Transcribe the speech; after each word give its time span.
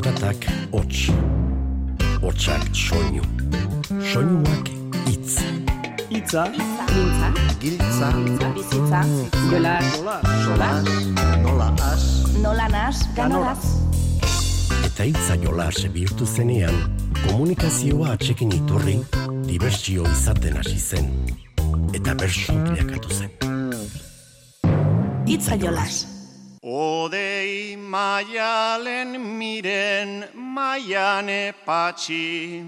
Zaratak 0.00 0.46
hots, 0.72 1.10
hotsak 2.22 2.62
soinu, 2.72 3.20
soinuak 4.00 4.68
itz. 5.12 5.34
Itza, 6.08 6.46
Giltza, 6.88 7.28
Giltza, 7.60 8.08
bizitza, 8.54 9.00
jola, 9.50 9.74
sola, 10.44 10.70
nola 11.42 11.68
as, 11.92 12.06
nola 12.40 12.68
nas, 12.72 13.02
ganolaz. 13.12 13.60
Eta 14.88 15.04
itza 15.04 15.36
jolas 15.42 15.82
bihurtu 15.92 16.24
zenean, 16.24 16.78
komunikazioa 17.26 18.14
atxekin 18.14 18.54
iturri, 18.56 18.96
dibertsio 19.50 20.06
izaten 20.14 20.56
hasi 20.62 20.78
zen. 20.80 21.12
Eta 21.92 22.16
bersu 22.16 22.56
bilakatu 22.70 23.12
zen. 23.20 23.36
Itza 25.28 25.60
jolas. 25.60 26.09
Maialen 27.90 29.18
miren 29.18 30.28
maiane 30.34 31.52
patxi, 31.66 32.62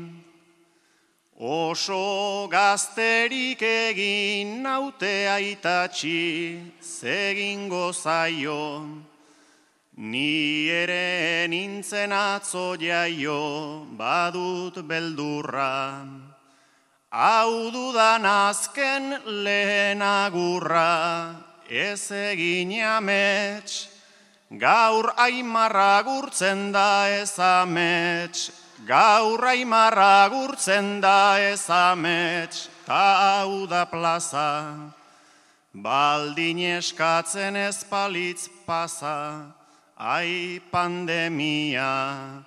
oso 1.39 2.49
gazterik 2.51 3.63
egin 3.63 4.63
naute 4.65 5.29
aitatxi, 5.30 6.59
zegingo 6.83 7.93
zaio, 7.93 8.89
ni 10.11 10.66
ere 10.80 11.47
nintzen 11.47 12.11
atzo 12.11 12.75
jaio, 12.75 13.87
badut 13.95 14.83
beldurra. 14.83 16.02
Hau 17.13 17.71
dudan 17.71 18.27
azken 18.27 19.23
lehen 19.45 20.02
agurra, 20.02 21.37
ez 21.71 22.11
egin 22.11 22.75
amets, 22.83 23.91
gaur 24.59 25.12
aimarra 25.16 26.02
gurtzen 26.05 26.73
da 26.73 27.09
ez 27.09 27.38
amets, 27.38 28.51
gaur 28.87 29.40
aimarra 29.49 30.29
gurtzen 30.29 31.01
da 31.01 31.38
ez 31.40 31.65
amets, 31.71 32.68
ta 32.85 33.40
hau 33.40 33.66
da 33.66 33.87
plaza, 33.88 34.77
baldin 35.73 36.59
eskatzen 36.77 37.57
ez 37.57 37.85
palitz 37.85 38.49
pasa, 38.66 39.54
ai 39.96 40.60
pandemia. 40.71 42.45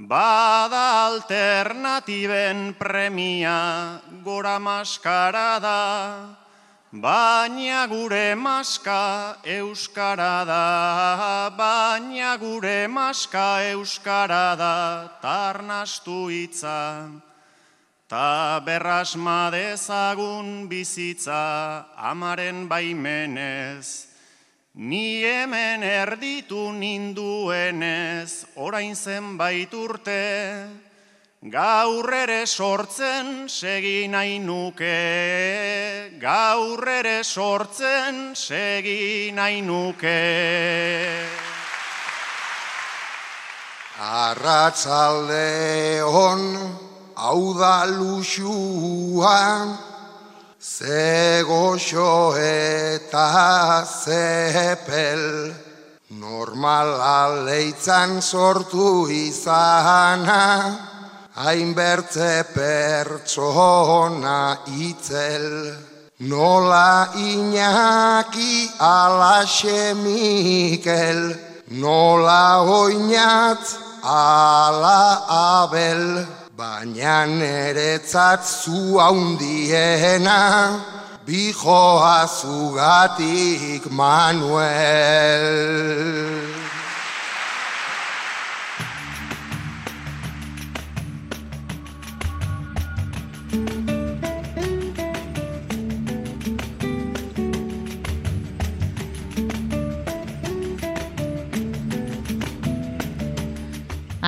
Bada 0.00 1.12
alternatiben 1.12 2.72
premia, 2.78 4.00
gora 4.24 4.58
maskara 4.58 5.58
da, 5.60 6.39
baina 6.92 7.86
gure 7.86 8.34
maska 8.34 9.36
euskara 9.44 10.44
da, 10.44 11.50
baina 11.56 12.36
gure 12.36 12.88
maska 12.88 13.62
euskara 13.70 14.56
da, 14.56 15.08
tarnastu 15.22 16.28
hitza. 16.28 17.08
Ta 18.08 18.60
berrasma 18.66 19.50
dezagun 19.50 20.68
bizitza, 20.68 21.86
amaren 21.96 22.66
baimenez, 22.68 24.10
Ni 24.74 25.22
hemen 25.26 25.82
erditu 25.82 26.70
ninduenez, 26.70 28.46
orain 28.54 28.94
zenbait 28.94 29.72
urte, 29.74 30.70
gaur 31.48 32.12
ere 32.12 32.44
sortzen 32.44 33.48
segi 33.48 34.08
nahi 34.12 34.36
nuke, 34.44 36.12
gaur 36.20 36.84
ere 36.86 37.24
sortzen 37.24 38.36
segi 38.36 39.32
nahi 39.32 39.62
nuke. 39.62 40.20
arratsalde 44.00 46.04
on, 46.04 46.44
hau 47.16 47.54
da 47.56 47.86
luxua, 47.86 49.78
ze 50.60 51.40
goxo 51.48 52.36
eta 52.36 53.82
zepel, 53.88 55.54
normala 56.10 57.32
leitzan 57.48 58.20
sortu 58.20 59.08
izana, 59.08 60.89
hainbertze 61.36 62.44
pertsona 62.54 64.38
itzel. 64.66 65.76
Nola 66.20 67.08
inaki 67.16 68.68
alaxe 68.78 69.94
Mikel, 69.96 71.34
nola 71.70 72.60
oinatz 72.68 73.78
ala 74.04 75.24
abel, 75.62 76.26
baina 76.58 77.24
neretzat 77.24 78.44
zu 78.44 78.98
haundiena, 79.00 80.40
bijoa 81.24 82.28
zugatik 82.28 83.88
Manuel. 83.90 85.48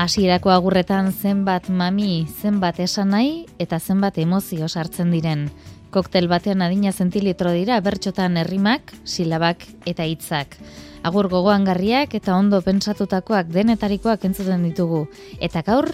Hasierako 0.03 0.51
agurretan 0.51 1.13
zenbat 1.15 1.69
mami, 1.71 2.27
zenbat 2.27 2.81
esan 2.83 3.13
nahi 3.15 3.45
eta 3.63 3.79
zenbat 3.79 4.17
emozio 4.19 4.67
sartzen 4.67 5.13
diren. 5.15 5.45
Koktel 5.95 6.27
batean 6.27 6.65
adina 6.67 6.91
zentilitro 6.91 7.53
dira 7.55 7.77
bertxotan 7.87 8.41
herrimak, 8.41 8.91
silabak 9.05 9.63
eta 9.87 10.03
hitzak. 10.03 10.57
Agur 11.07 11.29
gogoangarriak 11.31 12.17
eta 12.19 12.35
ondo 12.35 12.59
pentsatutakoak 12.67 13.53
denetarikoak 13.55 14.27
entzuten 14.27 14.67
ditugu. 14.67 15.05
Eta 15.39 15.63
gaur, 15.63 15.87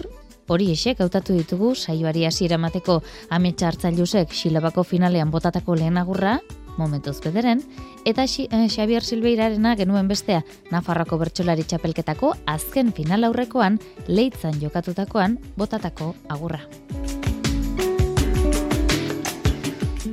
hori 0.47 0.71
esek 0.73 1.05
hautatu 1.05 1.37
ditugu 1.37 1.75
saioari 1.75 2.25
hasiera 2.25 2.57
emateko 2.57 3.03
ametsa 3.29 3.69
hartzailusek 3.69 4.33
silabako 4.33 4.87
finalean 4.95 5.29
botatako 5.29 5.77
lehen 5.77 6.01
agurra, 6.01 6.39
momentuz 6.77 7.19
bederen, 7.23 7.63
eta 8.05 8.23
eh, 8.23 8.67
Xabier 8.69 9.03
Silbeirarena 9.03 9.75
genuen 9.75 10.07
bestea 10.07 10.43
Nafarroko 10.71 11.17
bertsolari 11.17 11.63
txapelketako 11.63 12.35
azken 12.45 12.93
final 12.93 13.23
aurrekoan 13.23 13.79
leitzan 14.07 14.59
jokatutakoan 14.61 15.39
botatako 15.57 16.13
agurra. 16.29 16.65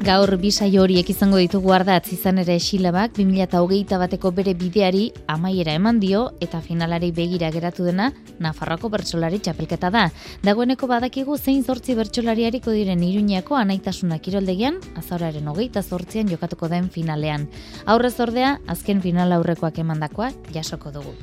Gaur 0.05 0.37
bi 0.37 0.51
saio 0.53 0.83
horiek 0.85 1.09
izango 1.11 1.39
ditugu 1.41 1.73
ardatz 1.73 2.11
izan 2.13 2.39
ere 2.43 2.59
Xilabak 2.61 3.15
2008 3.17 3.97
bateko 4.03 4.31
bere 4.35 4.53
bideari 4.55 5.07
amaiera 5.33 5.73
eman 5.79 6.01
dio 6.03 6.27
eta 6.45 6.61
finalari 6.61 7.13
begira 7.17 7.51
geratu 7.55 7.87
dena 7.87 8.11
Nafarroako 8.39 8.91
bertsolari 8.93 9.39
txapelketa 9.41 9.91
da. 9.91 10.05
Dagoeneko 10.45 10.87
badakigu 10.91 11.39
zein 11.39 11.65
zortzi 11.65 11.97
bertsolariariko 11.97 12.75
diren 12.77 13.03
Iruñako 13.07 13.57
anaitasuna 13.57 14.19
kiroldegian 14.19 14.81
azauraren 15.01 15.49
hogeita 15.49 15.83
zortzian 15.83 16.29
jokatuko 16.29 16.69
den 16.69 16.91
finalean. 16.91 17.49
Aurrez 17.87 18.19
ordea, 18.21 18.59
azken 18.67 19.01
final 19.01 19.33
aurrekoak 19.33 19.79
emandakoa 19.79 20.33
jasoko 20.53 20.93
dugu. 20.93 21.17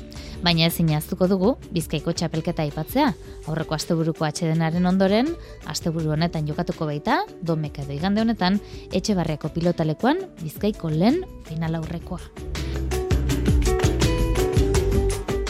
Baina 0.44 0.66
ezin 0.68 0.90
aztuko 0.92 1.30
dugu, 1.32 1.54
bizkaiko 1.72 2.12
txapelketa 2.12 2.66
aipatzea. 2.66 3.14
Aurreko 3.48 3.78
asteburuko 3.78 4.28
atxedenaren 4.28 4.86
ondoren, 4.86 5.30
asteburu 5.72 6.12
honetan 6.18 6.48
jokatuko 6.50 6.88
baita, 6.90 7.22
domeka 7.42 7.86
edo 7.86 7.96
igande 7.96 8.22
honetan, 8.26 8.60
etxe 8.92 9.16
barriako 9.16 9.54
pilotalekuan, 9.56 10.20
bizkaiko 10.44 10.92
lehen 10.92 11.24
final 11.48 11.80
aurrekoa. 11.80 12.20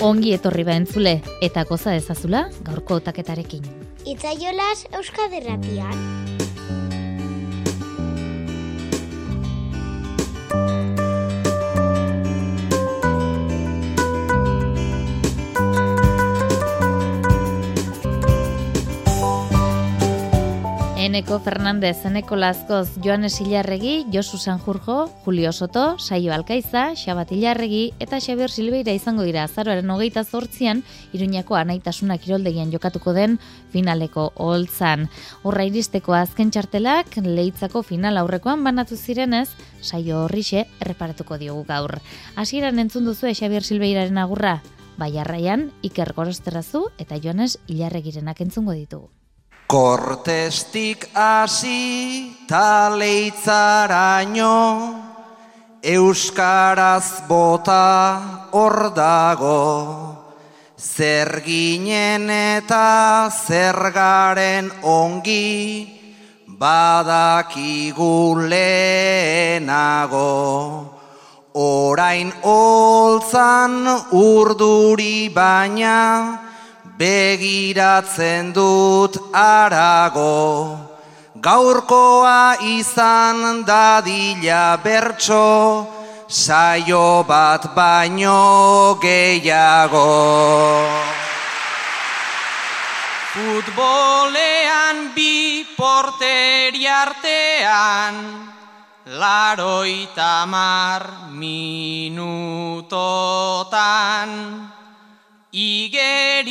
Ongi 0.03 0.33
etorri 0.35 0.65
ba 0.67 0.75
entzule, 0.77 1.21
eta 1.41 1.63
goza 1.65 1.95
dezazula 1.95 2.49
gaurko 2.67 2.99
otaketarekin. 3.01 3.65
Itzaiolas 4.05 4.85
Euskaderratian. 4.91 6.23
Eneko 21.03 21.41
Fernandez, 21.41 22.05
Eneko 22.05 22.37
Lazkoz, 22.37 22.91
Joanes 23.03 23.41
Ilarregi, 23.41 24.05
Josu 24.09 24.37
Sanjurjo, 24.37 25.09
Julio 25.25 25.51
Soto, 25.51 25.99
Saio 25.99 26.31
Alkaiza, 26.33 26.93
Xabat 26.95 27.33
Ilarregi 27.33 27.91
eta 27.99 28.21
Xabier 28.23 28.49
Silbeira 28.49 28.93
izango 28.95 29.25
dira 29.27 29.41
azaroaren 29.43 29.89
hogeita 29.91 30.23
zortzian, 30.23 30.79
Iruñako 31.11 31.57
anaitasuna 31.59 32.15
kiroldegian 32.17 32.71
jokatuko 32.71 33.11
den 33.11 33.35
finaleko 33.73 34.29
holtzan. 34.35 35.09
Horra 35.43 35.65
iristeko 35.67 36.15
azken 36.15 36.53
txartelak, 36.55 37.17
leitzako 37.25 37.81
final 37.83 38.21
aurrekoan 38.21 38.63
banatu 38.63 38.95
zirenez, 38.95 39.49
saio 39.81 40.21
horrixe 40.23 40.63
erreparatuko 40.79 41.35
diogu 41.41 41.65
gaur. 41.67 41.97
Hasieran 42.37 42.79
entzun 42.79 43.03
duzu 43.03 43.27
Xabier 43.27 43.67
Silbeiraren 43.67 44.23
agurra, 44.23 44.61
Baiarraian, 44.95 45.67
Iker 45.83 46.13
Gorosterrazu 46.15 46.85
eta 46.97 47.19
Joanes 47.19 47.57
Ilarregirenak 47.67 48.39
entzungo 48.39 48.71
ditugu. 48.71 49.11
Kortestik 49.73 51.09
hasi 51.17 52.29
taleitzaraino 52.45 54.53
Euskaraz 55.81 57.25
bota 57.25 58.53
hor 58.53 58.93
dago. 58.93 60.13
Zer 60.77 61.41
ginen 61.41 62.29
eta 62.29 63.33
zer 63.33 63.89
garen 63.97 64.69
ongi 64.83 65.89
Badakigu 66.45 68.45
lehenago. 68.45 70.21
Orain 71.57 72.29
oltzan 72.45 73.89
urduri 74.13 75.33
baina 75.33 76.42
begiratzen 77.03 78.53
dut 78.55 79.17
arago. 79.35 80.77
Gaurkoa 81.43 82.63
izan 82.79 83.37
dadila 83.67 84.79
bertso, 84.83 85.47
saio 86.27 87.23
bat 87.27 87.63
baino 87.75 88.95
gehiago. 89.03 90.13
Futbolean 93.33 94.97
bi 95.15 95.65
porteri 95.75 96.85
artean, 96.87 98.15
laroita 99.19 100.45
mar 100.47 101.03
minutotan. 101.41 102.29
Igeriketan 105.53 106.49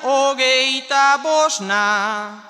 hogeita 0.00 1.20
bosna, 1.20 2.40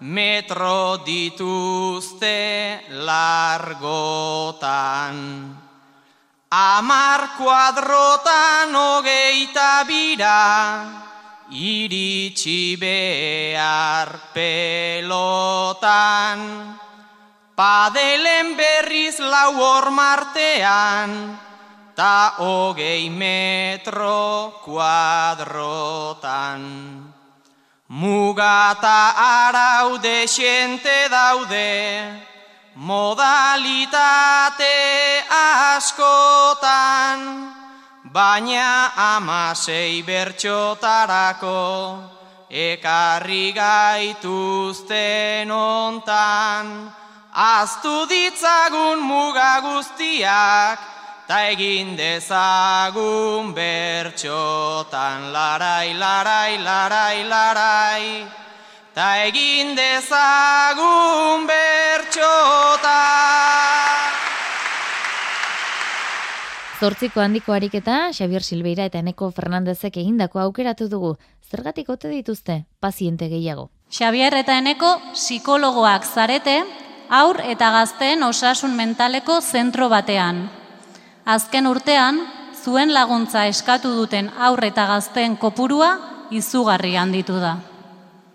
metro 0.00 1.04
dituzte 1.04 2.80
largotan. 3.04 3.92
Amar 6.48 7.36
kuadrotan 7.36 8.72
hogeita 8.72 9.84
bira, 9.84 10.88
iritsi 11.52 12.80
behar 12.80 14.32
pelotan. 14.32 15.12
Padelen 17.52 18.56
berriz 18.56 19.20
lau 19.20 19.60
hor 19.60 19.92
martean, 19.92 21.36
ta 22.00 22.40
hogei 22.40 23.12
metro 23.12 24.56
kuadrotan. 24.64 26.64
Mugata 27.88 29.12
arau 29.20 30.00
desente 30.00 31.08
daude, 31.10 32.22
modalitate 32.76 34.64
askotan, 35.28 37.20
baina 38.08 38.92
amasei 38.96 40.00
bertxotarako, 40.00 42.00
ekarri 42.48 43.52
gaituzten 43.52 45.50
ontan, 45.52 46.96
Aztu 47.30 48.10
ditzagun 48.10 48.98
muga 49.06 49.62
guztiak, 49.62 50.99
ta 51.30 51.44
egin 51.46 51.92
dezagun 51.94 53.52
bertxotan 53.54 55.28
larai, 55.30 55.94
larai, 55.94 56.58
larai, 56.58 57.22
larai, 57.22 58.26
ta 58.90 59.22
egin 59.28 59.76
dezagun 59.78 61.46
bertxotan. 61.46 62.90
Zortziko 66.80 67.22
handiko 67.22 67.54
ariketa, 67.54 68.10
Xavier 68.10 68.42
Silveira 68.42 68.90
eta 68.90 68.98
Eneko 68.98 69.30
Fernandezek 69.30 70.02
egindako 70.02 70.42
aukeratu 70.42 70.90
dugu. 70.90 71.14
Zergatik 71.46 71.94
ote 71.94 72.10
dituzte, 72.10 72.64
paziente 72.80 73.30
gehiago. 73.30 73.70
Xavier 73.86 74.34
eta 74.34 74.58
Eneko 74.58 74.96
psikologoak 75.14 76.02
zarete, 76.10 76.64
aur 77.08 77.38
eta 77.38 77.70
gazteen 77.70 78.26
osasun 78.26 78.74
mentaleko 78.74 79.38
zentro 79.40 79.86
batean. 79.88 80.59
Azken 81.30 81.68
urtean, 81.70 82.16
zuen 82.64 82.90
laguntza 82.90 83.44
eskatu 83.46 83.92
duten 83.94 84.26
aur 84.34 84.64
eta 84.66 84.88
gazteen 84.90 85.36
kopurua 85.38 85.90
izugarri 86.34 86.96
handitu 86.98 87.36
da. 87.38 87.52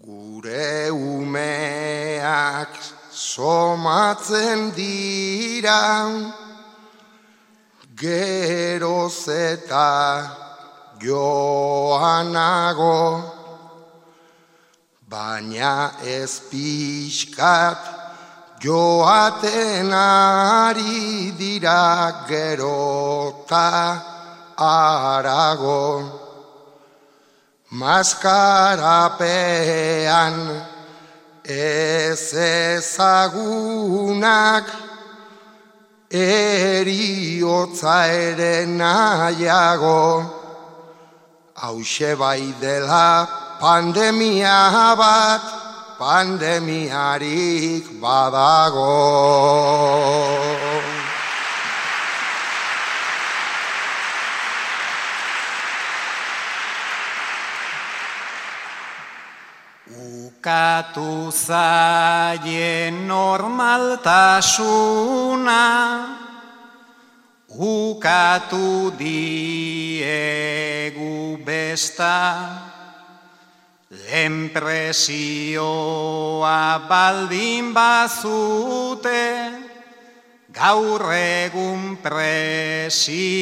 Gure 0.06 0.92
umeak 0.96 2.78
somatzen 3.12 4.72
dira, 4.78 5.82
geroz 8.00 9.28
eta 9.28 9.90
joanago, 11.04 12.96
baina 15.12 15.76
ez 16.00 16.40
pixkat 16.48 17.95
joaten 18.66 19.94
ari 19.94 21.30
dira 21.38 22.26
gerota 22.30 24.02
arago. 24.58 25.86
Maskarapean 27.82 30.36
ez 31.44 32.34
ezagunak 32.34 34.66
eriotza 36.10 38.08
ere 38.08 38.66
nahiago. 38.66 40.26
Hau 41.62 41.80
bai 42.18 42.54
dela 42.62 43.28
pandemia 43.60 44.96
bat, 44.98 45.65
pandemiarik 46.00 47.84
badago. 48.00 48.96
Ukatu 60.46 61.34
zaien 61.34 63.10
normaltasuna, 63.10 65.66
ukatu 67.50 68.94
diegu 69.00 71.42
besta, 71.42 72.22
Enpresioa 74.06 75.18
baldin 76.88 77.74
bazute, 77.74 79.52
gaur 80.54 81.02
egun 81.10 81.98
presio 82.04 83.34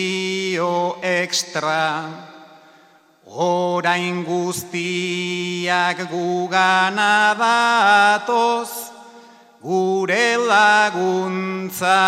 ekstra, 1.04 2.08
orain 3.28 4.24
guztiak 4.24 6.10
gugana 6.10 7.36
datoz, 7.36 8.72
gure 9.60 10.38
laguntza 10.48 12.00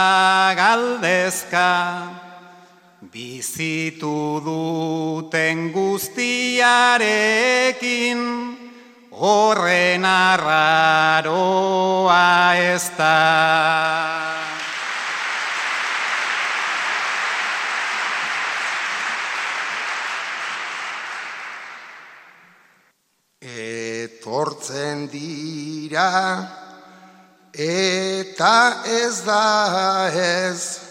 galdezka. 0.55 2.24
Bizitu 3.15 4.43
duten 4.43 5.71
guztiarekin, 5.71 8.19
horren 9.15 10.03
arraroa 10.03 10.99
ez 12.59 12.91
da. 12.97 13.15
Etortzen 23.39 25.07
dira, 25.07 26.11
eta 27.55 28.83
ez 28.83 29.23
da 29.23 30.11
ez, 30.11 30.84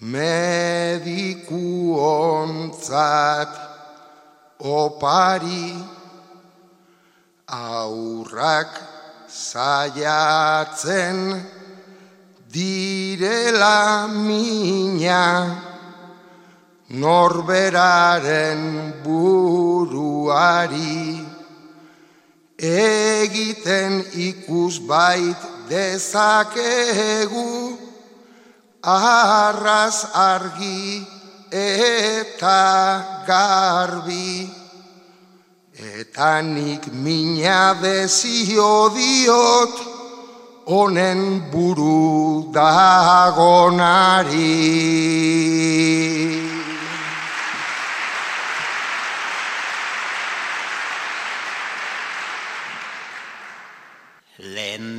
mediku 0.00 1.96
ontzat 1.96 3.48
opari 4.60 5.72
aurrak 7.48 8.68
saiatzen 9.28 11.16
direla 12.52 14.06
mina 14.08 15.56
norberaren 16.88 18.92
buruari 19.02 21.24
egiten 22.60 24.04
ikus 24.12 24.78
bait 24.84 25.40
dezakegu 25.68 27.85
arraz 28.86 30.06
argi 30.14 31.02
eta 31.50 32.62
garbi 33.26 34.48
eta 35.74 36.40
nik 36.40 36.86
mina 36.92 37.74
dezio 37.82 38.88
diot 38.94 39.74
honen 40.66 41.50
buru 41.50 42.52
dagonari. 42.54 43.66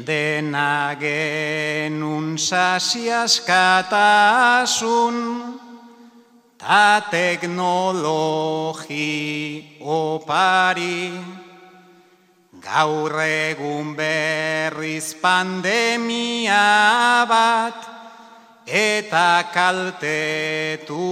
Lendena 0.08 0.96
genun 0.96 2.40
sasiaskatasun 2.40 5.18
ta 6.58 7.04
teknologi 7.12 8.88
opari 9.84 11.12
gaur 12.64 13.20
egun 13.20 14.00
berriz 14.00 15.12
pandemia 15.20 16.64
bat 17.28 17.76
eta 18.64 19.44
kaltetu 19.52 21.04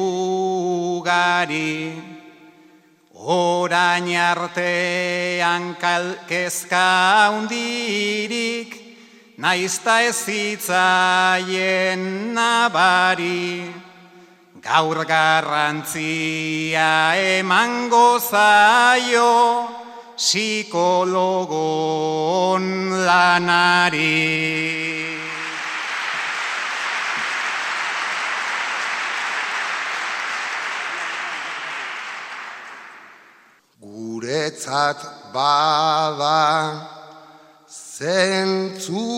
gari. 1.04 2.16
Orain 3.26 4.06
artean 4.06 5.74
kalkezka 5.82 7.34
hundirik, 7.34 8.85
naizta 9.38 10.02
ez 10.02 10.16
zitzaien 10.26 12.02
nabari. 12.34 13.74
Gaur 14.62 15.06
garrantzia 15.06 16.90
eman 17.38 17.90
gozaio, 17.90 19.68
psikologon 20.18 21.46
lanari. 23.06 24.46
guretzat 34.26 35.00
bada 35.34 36.95
zentzugabea 37.96 39.16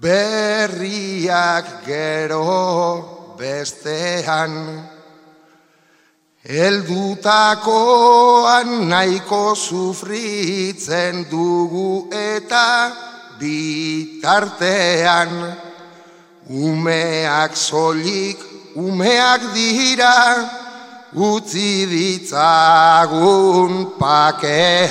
berriak 0.00 1.66
gero 1.84 3.36
bestean 3.36 4.52
Eldutakoan 6.46 7.66
nahiko 8.88 9.54
sufritzen 9.58 11.26
dugu 11.26 12.06
eta 12.14 12.94
bitartean 13.40 15.30
Umeak 16.46 17.58
solik, 17.58 18.38
umeak 18.78 19.50
dira, 19.50 20.46
utzi 21.10 21.82
ditzagun 21.90 23.98
pakean. 23.98 24.86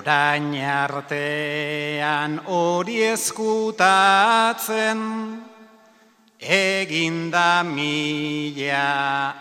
Orain 0.00 0.56
artean 0.64 2.40
hori 2.48 3.04
eskutatzen, 3.04 4.96
eginda 6.40 7.60
mila 7.68 8.88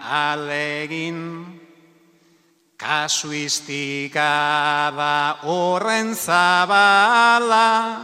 alegin, 0.03 1.47
kasuistika 2.75 4.35
da 4.99 5.39
horren 5.47 6.11
zabala, 6.11 8.03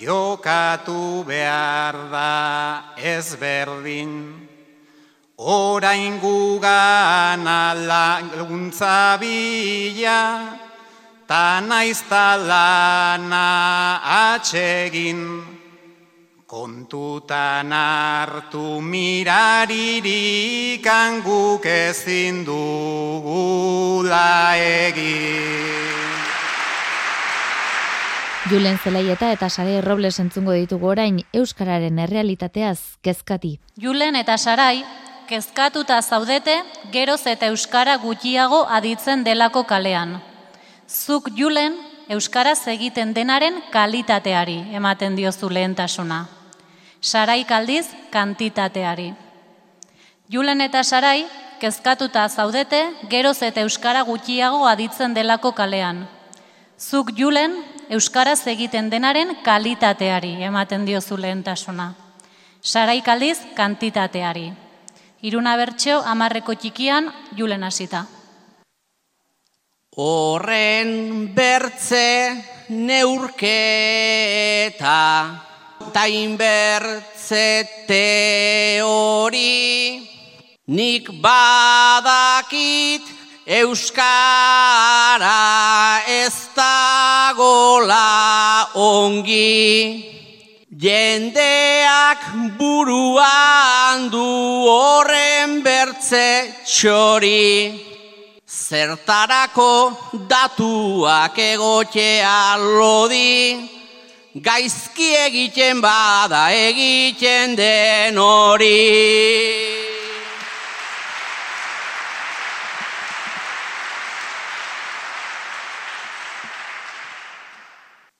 jokatu 0.00 1.20
behar 1.28 1.96
da 2.08 2.96
ezberdin. 2.96 4.48
Orain 5.36 6.16
gugan 6.18 7.44
alaguntza 7.44 9.20
bila, 9.20 10.64
ta 11.28 11.60
naiz 11.60 12.00
talana 12.08 14.00
atsegin, 14.32 15.44
kontutan 16.46 17.72
hartu 17.72 18.80
miraririk 18.80 20.86
anguk 20.88 21.66
ezin 21.68 22.46
dugula 22.46 24.56
egin. 24.56 25.76
Julen 28.48 28.80
Zelaieta 28.80 29.28
eta 29.36 29.50
Sarai 29.52 29.82
Robles 29.84 30.16
entzungo 30.22 30.54
ditugu 30.56 30.88
orain 30.88 31.20
Euskararen 31.36 31.98
errealitateaz 31.98 32.96
kezkati. 33.04 33.58
Julen 33.76 34.16
eta 34.16 34.38
Sarai, 34.40 34.80
kezkatuta 35.28 36.00
zaudete, 36.00 36.56
geroz 36.90 37.26
eta 37.26 37.52
Euskara 37.52 37.98
gutxiago 38.00 38.64
aditzen 38.80 39.28
delako 39.28 39.66
kalean. 39.68 40.16
Zuk 40.88 41.28
julen 41.36 41.74
euskaraz 42.08 42.62
egiten 42.72 43.10
denaren 43.12 43.58
kalitateari 43.70 44.72
ematen 44.72 45.16
diozu 45.18 45.50
lehentasuna. 45.52 46.24
Sarai 47.00 47.44
kaldiz 47.44 47.84
kantitateari. 48.10 49.12
Julen 50.32 50.64
eta 50.64 50.82
Sarai 50.82 51.26
kezkatuta 51.60 52.24
zaudete 52.28 52.80
geroz 53.10 53.42
eta 53.42 53.60
euskara 53.60 54.00
gutxiago 54.08 54.64
aditzen 54.64 55.12
delako 55.12 55.52
kalean. 55.52 56.08
Zuk 56.80 57.12
julen 57.12 57.60
euskaraz 57.90 58.46
egiten 58.46 58.88
denaren 58.90 59.36
kalitateari 59.44 60.38
ematen 60.42 60.86
diozu 60.86 61.20
lehentasuna. 61.20 61.92
Sarai 62.62 63.02
kaldiz 63.02 63.42
kantitateari. 63.54 64.52
Iruna 65.20 65.56
bertxo 65.56 66.00
amarreko 66.00 66.54
txikian 66.54 67.12
julen 67.36 67.64
hasita. 67.64 68.06
Horren 69.98 71.34
bertze 71.34 72.38
neurketa 72.70 73.42
tain 75.90 76.36
bertze 76.38 77.66
teori. 77.88 79.58
Nik 80.70 81.10
badakit 81.18 83.02
euskara 83.42 85.34
ez 86.06 86.46
dagola 86.54 88.06
ongi. 88.78 90.14
Jendeak 90.78 92.22
buruan 92.54 94.06
du 94.14 94.22
horren 94.70 95.58
bertze 95.66 96.54
txori 96.62 97.97
Zertarako 98.68 99.96
datuak 100.28 101.38
egotea 101.40 102.56
lodi, 102.60 103.56
gaizki 104.44 105.06
egiten 105.16 105.80
bada 105.80 106.50
egiten 106.52 107.56
den 107.56 108.18
hori. 108.20 108.74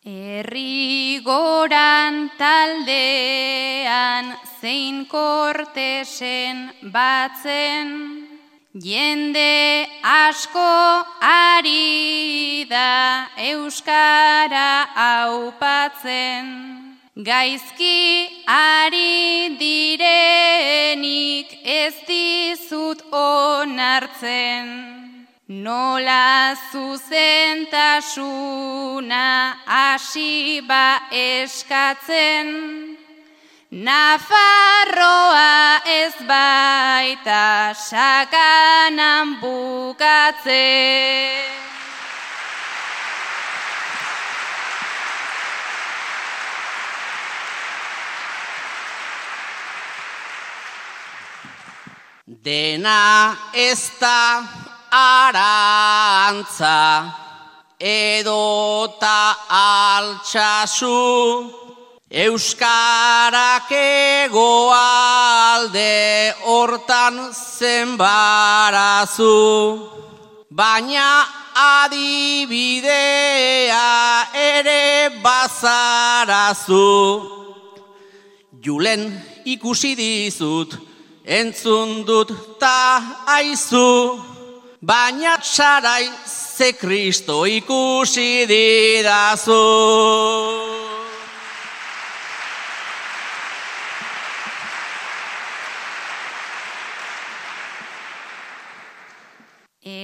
Herri 0.08 1.20
goran 1.28 2.30
taldean 2.40 4.32
zein 4.62 5.04
kortesen 5.12 6.70
batzen, 6.88 8.17
Jende 8.74 9.88
asko 10.04 11.04
ari 11.22 12.66
da 12.68 13.26
euskara 13.38 14.84
aupatzen, 14.94 16.46
gaizki 17.16 18.28
ari 18.44 19.56
direnik 19.58 21.48
ez 21.64 21.94
dizut 22.06 23.00
onartzen. 23.10 24.68
Nola 25.48 26.54
zuzentasuna 26.70 28.04
hasi 29.64 30.60
ba 30.60 31.00
eskatzen, 31.10 32.97
Nafarroa 33.70 35.44
ez 35.84 36.16
baita 36.24 37.76
sakanan 37.76 39.36
bukatze. 39.44 40.64
Dena 52.24 53.36
ez 53.52 53.92
da 54.00 54.48
arantza 54.88 57.04
edota 57.76 59.36
altxasu. 59.52 61.67
Euskarak 62.10 63.70
egoalde 64.24 65.84
hortan 66.40 67.34
zenbarazu, 67.36 69.28
baina 70.48 71.28
adibidea 71.52 72.64
ere 74.32 75.20
bazarazu. 75.20 77.20
Julen 78.64 79.12
ikusi 79.44 79.92
dizut, 79.94 80.80
entzun 81.26 82.06
dut 82.08 82.32
ta 82.58 83.04
aizu, 83.36 84.16
baina 84.80 85.36
txarai 85.44 86.08
ze 86.24 86.72
kristo 86.72 87.44
ikusi 87.44 88.48
didazu. 88.48 90.87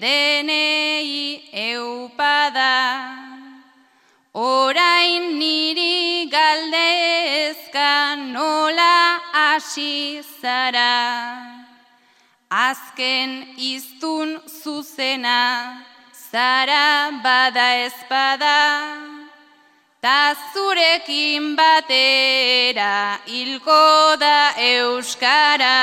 denei 0.03 1.39
eupada. 1.53 2.75
Orain 4.33 5.39
niri 5.39 6.27
galdezkan 6.35 8.17
nola 8.35 9.19
hasi 9.31 10.19
zara, 10.41 10.99
azken 12.51 13.31
iztun 13.55 14.29
zuzena, 14.43 15.88
zara 16.31 17.11
bada 17.23 17.67
ezpada, 17.85 18.59
ta 20.01 20.35
zurekin 20.53 21.55
batera 21.57 23.19
hilko 23.25 24.15
da 24.19 24.53
euskara. 24.57 25.79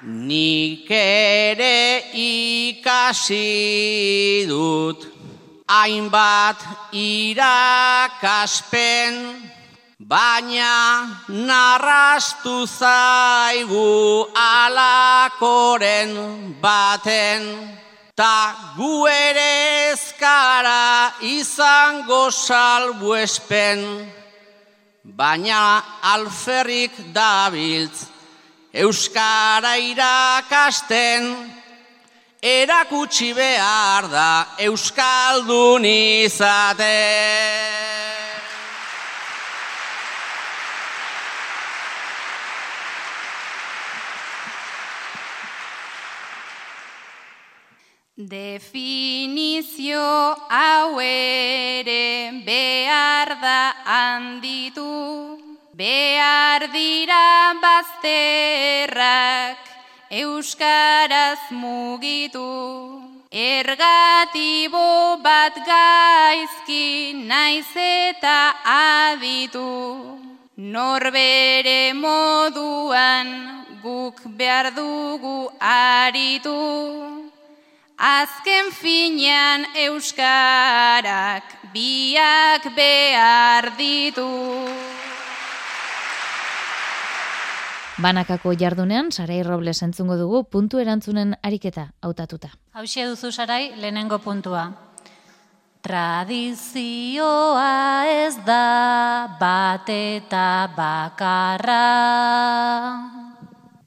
Nik 0.00 0.90
ere 0.90 2.02
ikasi 2.14 3.44
dut 4.48 5.17
hainbat 5.68 6.56
irakaspen, 6.92 7.44
baina 10.00 10.74
narrastu 11.28 12.66
zaigu 12.66 14.26
alakoren 14.32 16.12
baten, 16.62 17.42
ta 18.16 18.56
gu 18.76 19.06
ere 19.06 19.92
ezkara 19.92 21.12
izango 21.20 22.30
salbuespen, 22.32 24.08
baina 25.04 25.82
alferrik 26.02 26.92
dabiltz 27.12 28.18
euskara 28.72 29.76
irakasten, 29.76 31.57
erakutsi 32.42 33.34
behar 33.34 34.08
da 34.10 34.46
Euskaldun 34.58 35.84
izate. 35.84 36.94
Definizio 48.18 50.02
hau 50.50 50.98
ere 51.00 52.42
behar 52.44 53.28
da 53.40 53.74
handitu, 53.86 55.38
behar 55.72 56.66
dira 56.72 57.54
bazterrak, 57.62 59.58
euskaraz 60.10 61.38
mugitu. 61.50 63.02
Ergatibo 63.30 65.20
bat 65.22 65.54
gaizki 65.66 67.12
naiz 67.28 67.68
eta 67.76 68.54
aditu. 68.64 70.18
Norbere 70.56 71.92
moduan 71.92 73.28
guk 73.82 74.16
behar 74.36 74.72
dugu 74.74 75.50
aritu. 75.60 76.56
Azken 77.98 78.70
finean 78.72 79.66
euskarak 79.74 81.44
biak 81.74 82.64
behar 82.74 83.76
ditu. 83.76 84.30
Banakako 87.98 88.52
jardunean, 88.54 89.10
Sarai 89.10 89.42
Robles 89.42 89.82
entzungo 89.82 90.14
dugu 90.14 90.44
puntu 90.46 90.78
erantzunen 90.78 91.34
ariketa 91.42 91.90
hautatuta. 92.00 92.52
Hauxe 92.78 93.02
duzu 93.10 93.32
Sarai, 93.34 93.74
lehenengo 93.74 94.20
puntua. 94.22 94.70
Tradizioa 95.82 97.66
ez 98.06 98.38
da 98.46 99.26
bat 99.40 99.90
eta 99.90 100.70
bakarra. 100.76 101.82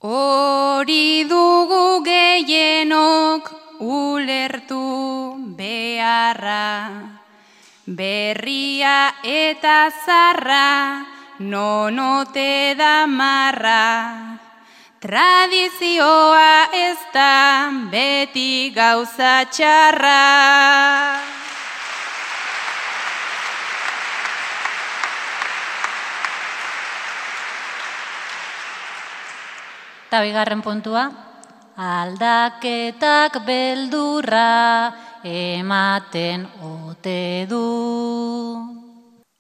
Hori 0.03 1.23
dugu 1.31 2.03
gehienok 2.03 3.47
ulertu 3.79 4.83
beharra. 5.55 6.67
Berria 7.87 9.15
eta 9.23 9.89
zarra, 10.03 11.07
no 11.41 12.25
te 12.33 12.75
da 12.75 13.07
marra. 13.07 14.39
Tradizioa 15.01 16.69
ez 16.73 16.97
da 17.13 17.71
beti 17.89 18.71
gauza 18.75 19.45
txarra. 19.49 20.19
Eta 30.11 30.21
bigarren 30.21 30.61
puntua, 30.61 31.07
aldaketak 31.79 33.41
beldurra 33.47 34.91
ematen 35.23 36.45
ote 36.61 37.47
du. 37.49 38.80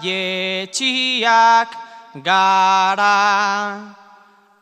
jetxiak 0.00 1.68
gara. 2.24 3.92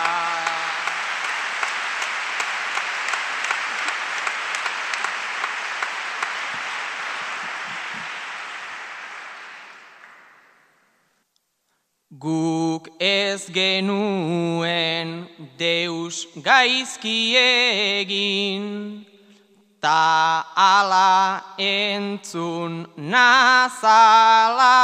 Guk 12.18 12.88
ez 12.98 13.52
genuen 13.52 15.28
deus 15.58 16.26
gaizki 16.36 17.36
egin, 17.36 19.05
ta 19.86 20.42
ala 20.56 21.54
entzun 21.56 22.90
nazala, 22.98 24.74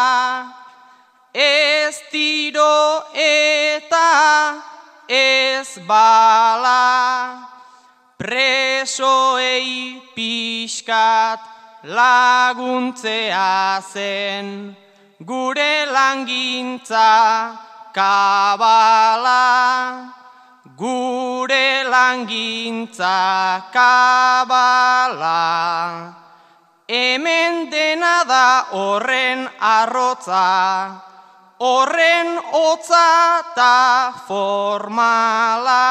ez 1.34 1.98
tiro 2.12 3.02
eta 3.10 4.62
ez 5.10 5.66
bala, 5.90 6.86
presoei 8.14 9.98
pixkat 10.14 11.42
laguntzea 11.98 13.82
zen, 13.82 14.70
gure 15.18 15.74
langintza 15.90 17.10
kabala 17.90 19.42
gure 20.76 21.84
langintza 21.84 23.18
kabala. 23.72 25.42
Hemen 26.88 27.70
dena 27.70 28.24
da 28.28 28.66
horren 28.72 29.48
arrotza, 29.60 31.00
horren 31.58 32.38
hotza 32.52 33.42
ta 33.54 34.12
formala. 34.28 35.88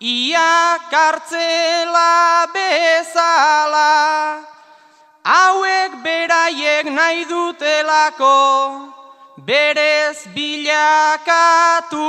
Ia 0.00 0.76
kartzela 0.90 2.46
bezala, 2.52 4.42
hauek 5.24 5.92
beraiek 6.04 6.86
nahi 6.92 7.24
dutelako, 7.24 8.95
berez 9.46 10.26
bilakatu 10.34 12.02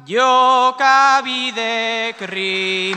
Jokabide 0.00 1.76
kriminala 2.16 2.96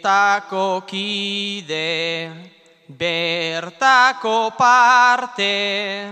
Etako 0.00 0.80
kide, 0.88 2.32
bertako 2.88 4.48
parte, 4.56 6.08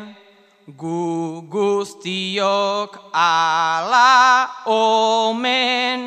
gu 0.77 1.41
guztiok 1.49 3.09
ala 3.17 4.45
omen, 4.69 6.05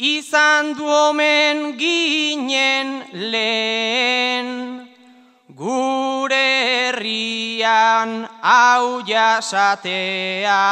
izan 0.00 0.72
du 0.72 0.88
omen 0.88 1.76
ginen 1.76 3.12
lehen, 3.12 4.48
gure 5.52 6.48
herrian 6.88 8.24
hau 8.40 9.04
jasatea 9.04 10.64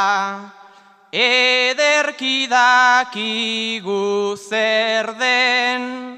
ederki 1.13 2.49
dakigu 2.49 4.35
zer 4.35 5.13
den, 5.13 6.17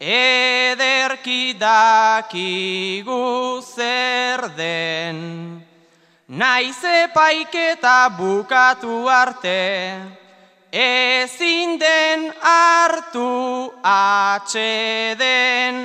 ederki 0.00 1.52
dakigu 1.60 3.60
zer 3.60 4.48
den. 4.56 5.60
Naiz 6.28 6.82
epaiketa 6.82 8.08
bukatu 8.16 9.06
arte, 9.06 10.00
ezin 10.72 11.78
den 11.78 12.32
hartu 12.40 13.70
atxeden, 13.84 15.76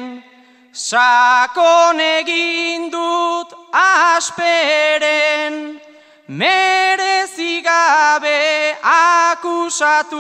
sakon 0.72 2.00
egin 2.00 2.90
dut 2.90 3.52
asperen, 3.76 5.82
merezi 6.28 7.62
gabe 7.64 8.76
akusatuen 8.84 10.18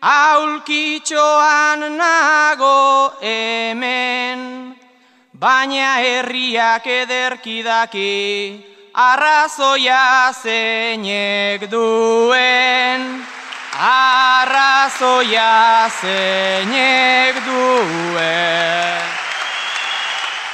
aulkitxoan 0.00 1.80
nago 1.96 3.12
hemen. 3.20 4.76
Baina 5.40 6.00
herriak 6.00 6.86
ederkidaki 6.86 8.64
arrazoia 8.94 10.32
zeinek 10.32 11.70
duen. 11.70 13.24
Arrazoia 13.80 15.52
zeinek 16.00 17.34
duen 17.44 19.19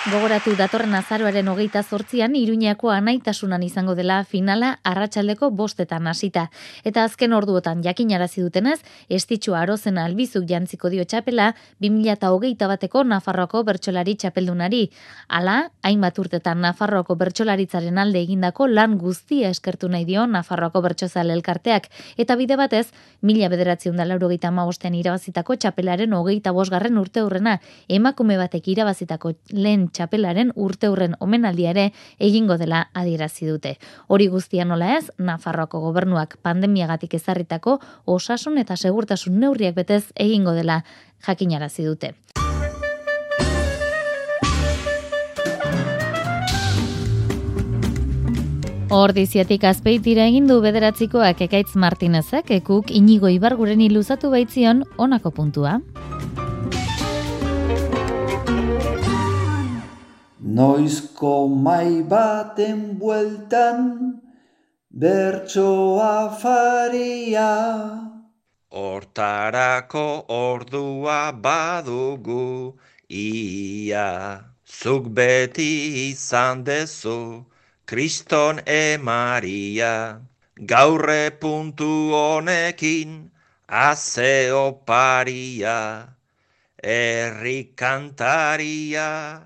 Gogoratu 0.06 0.52
datorren 0.54 0.92
azaroaren 0.94 1.48
hogeita 1.50 1.80
zortzian, 1.82 2.36
Iruñako 2.38 2.92
anaitasunan 2.94 3.64
izango 3.66 3.96
dela 3.98 4.20
finala 4.22 4.68
arratsaldeko 4.86 5.48
bostetan 5.50 6.06
hasita. 6.06 6.44
Eta 6.86 7.02
azken 7.02 7.32
orduotan 7.34 7.82
jakinarazi 7.82 8.44
dutenez, 8.44 8.76
estitxu 9.10 9.56
arozen 9.58 9.98
albizuk 9.98 10.44
jantziko 10.46 10.92
dio 10.94 11.02
txapela, 11.02 11.48
2008 11.82 12.68
bateko 12.70 13.02
Nafarroako 13.02 13.64
bertsolari 13.66 14.14
txapeldunari. 14.14 14.84
Hala, 15.26 15.56
hainbat 15.82 16.22
urtetan 16.22 16.62
Nafarroako 16.62 17.18
bertsolaritzaren 17.24 17.98
alde 17.98 18.22
egindako 18.22 18.70
lan 18.70 18.94
guztia 19.02 19.50
eskertu 19.50 19.90
nahi 19.90 20.06
dio 20.06 20.28
Nafarroako 20.30 20.84
bertsozale 20.86 21.34
elkarteak. 21.34 21.90
Eta 22.16 22.38
bide 22.38 22.54
batez, 22.54 22.84
mila 23.22 23.50
bederatziun 23.50 23.98
da 23.98 24.06
laurogeita 24.06 24.54
maostean 24.54 24.94
irabazitako 24.94 25.58
txapelaren 25.58 26.14
hogeita 26.14 26.54
bosgarren 26.54 27.02
urte 27.02 27.26
hurrena, 27.26 27.58
emakume 27.88 28.38
batek 28.38 28.70
irabazitako 28.76 29.34
lehen 29.50 29.90
txapelaren 29.96 30.52
urte 30.54 30.90
hurren 30.92 31.16
omenaldia 31.24 31.72
ere 31.72 31.86
egingo 32.18 32.58
dela 32.60 32.86
adierazi 32.92 33.48
dute. 33.48 33.76
Hori 34.08 34.28
guztia 34.32 34.68
nola 34.68 34.92
ez, 34.98 35.08
Nafarroako 35.18 35.80
gobernuak 35.88 36.38
pandemiagatik 36.44 37.16
ezarritako 37.16 37.80
osasun 38.04 38.60
eta 38.62 38.76
segurtasun 38.76 39.40
neurriak 39.40 39.74
betez 39.80 40.04
egingo 40.14 40.52
dela 40.56 40.82
jakinarazi 41.26 41.88
dute. 41.88 42.14
Ordiziatik 48.96 49.64
azpeitira 49.66 50.28
egin 50.30 50.46
du 50.46 50.60
bederatzikoak 50.62 51.40
ekaitz 51.48 51.74
Martinezek 51.74 52.52
ekuk 52.60 52.92
inigo 52.94 53.26
ibarguren 53.34 53.82
iluzatu 53.82 54.30
baitzion 54.30 54.84
onako 54.96 55.32
puntua. 55.34 55.80
Noizko 60.46 61.48
mai 61.50 62.02
baten 62.06 62.98
bueltan, 63.00 64.22
bertsoa 64.94 66.38
faria. 66.38 67.50
Hortarako 68.70 70.24
ordua 70.28 71.32
badugu, 71.32 72.78
ia. 73.10 74.44
Zuk 74.62 75.10
beti 75.10 76.10
izan 76.10 76.62
dezu, 76.62 77.44
kriston 77.84 78.62
emaria. 78.66 80.20
Gaurre 80.54 81.30
puntu 81.40 82.14
honekin, 82.14 83.32
azeo 83.66 84.78
paria. 84.86 86.06
Erri 86.78 87.74
kantaria, 87.74 89.45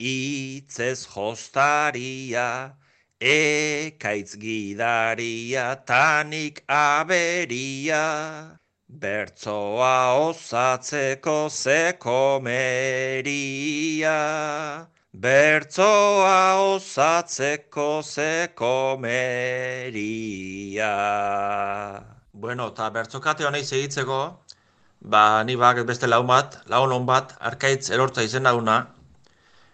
itzez 0.00 1.06
jostaria, 1.06 2.74
ekaitz 3.20 4.36
gidaria, 4.36 5.76
tanik 5.86 6.64
aberia. 6.68 8.58
Bertzoa 8.90 10.18
osatzeko 10.28 11.48
zeko 11.48 12.40
meria. 12.42 14.16
Bertzoa 15.12 16.56
osatzeko 16.74 18.02
zeko 18.02 18.96
meria. 18.98 20.90
Bueno, 22.32 22.68
eta 22.72 22.90
bertzokate 22.90 23.44
honei 23.46 23.64
segitzeko, 23.64 24.20
ba, 25.00 25.44
ni 25.44 25.56
bak 25.56 25.84
beste 25.86 26.06
laun 26.08 26.26
bat, 26.26 26.58
laun 26.66 26.92
hon 26.92 27.06
bat, 27.06 27.34
arkaitz 27.50 27.90
erortza 27.90 28.22
izen 28.26 28.48
dauna, 28.48 28.76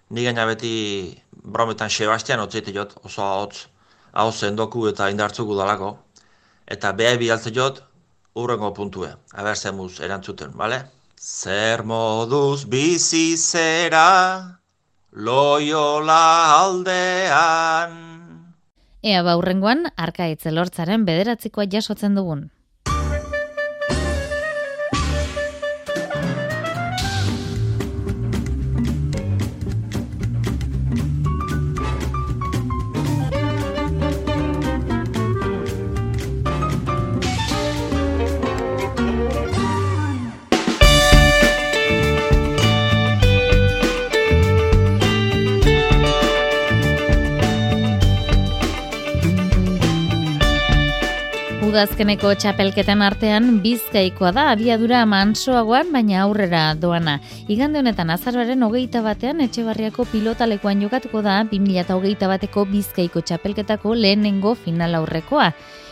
Ni 0.08 0.22
gaina 0.22 0.44
beti 0.46 1.16
brometan 1.32 1.90
Sebastian 1.90 2.38
otzeite 2.38 2.70
jot, 2.74 2.92
oso 3.02 3.24
hotz, 3.26 3.66
hau 4.14 4.30
zendoku 4.30 4.86
eta 4.90 5.08
indartzuku 5.10 5.56
dalako. 5.58 5.96
Eta 6.66 6.92
beha 6.94 7.16
bialtze 7.18 7.50
jot, 7.54 7.82
urrengo 8.38 8.72
puntue. 8.74 9.10
Aber 9.34 9.56
zemuz 9.56 9.98
erantzuten, 10.00 10.54
bale? 10.54 10.84
Zer 11.18 11.82
moduz 11.82 12.66
bizi 12.70 13.36
zera, 13.36 14.58
loiola 15.10 16.22
aldean. 16.60 17.96
Ea 19.02 19.22
baurrengoan, 19.26 19.88
arka 19.96 20.26
etzelortzaren 20.30 21.06
bederatzikoa 21.06 21.66
jasotzen 21.70 22.14
dugun. 22.14 22.50
Udazkeneko 51.76 52.30
txapelketen 52.40 53.02
artean 53.04 53.58
bizkaikoa 53.60 54.30
da 54.32 54.46
abiadura 54.54 55.02
mansoagoan 55.04 55.90
baina 55.92 56.22
aurrera 56.22 56.62
doana. 56.80 57.18
Igande 57.52 57.82
honetan 57.82 58.08
azaroaren 58.14 58.64
hogeita 58.64 59.02
batean 59.04 59.42
etxebarriako 59.44 60.06
pilotalekuan 60.08 60.80
jokatuko 60.80 61.20
da 61.26 61.42
2008 61.50 62.30
bateko 62.32 62.64
bizkaiko 62.70 63.20
txapelketako 63.20 63.92
lehenengo 63.92 64.54
final 64.56 64.96
aurrekoa. 65.02 65.50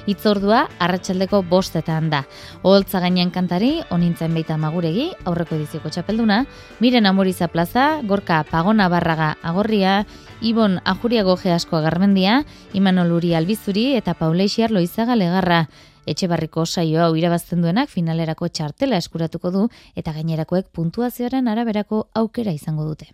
Itzordua 0.09 0.63
arratsaldeko 0.85 1.43
bostetan 1.49 2.09
da. 2.13 2.23
Oholtza 2.63 3.01
gainean 3.05 3.31
kantari, 3.33 3.75
onintzen 3.93 4.33
baita 4.37 4.57
maguregi, 4.61 5.11
aurreko 5.29 5.59
edizioko 5.59 5.93
txapelduna, 5.93 6.47
miren 6.81 7.09
amoriza 7.09 7.49
plaza, 7.53 8.01
gorka 8.09 8.41
pagona 8.49 8.89
barraga 8.93 9.35
agorria, 9.43 10.03
Ibon 10.41 10.81
Ajuriago 10.85 11.37
Geasko 11.37 11.81
Garmendia, 11.81 12.45
Imanol 12.73 13.13
Uri 13.13 13.35
Albizuri 13.35 13.95
eta 13.97 14.15
Pauleixi 14.15 14.67
Loizaga 14.69 15.17
Legarra. 15.17 15.69
Etxe 16.07 16.29
barriko 16.29 16.67
saio 16.67 17.03
hau 17.05 17.15
irabazten 17.17 17.63
duenak 17.63 17.89
finalerako 17.89 18.49
txartela 18.49 18.99
eskuratuko 19.01 19.51
du 19.51 19.69
eta 19.97 20.13
gainerakoek 20.13 20.69
puntuazioaren 20.73 21.49
araberako 21.49 22.09
aukera 22.15 22.53
izango 22.53 22.85
dute. 22.85 23.09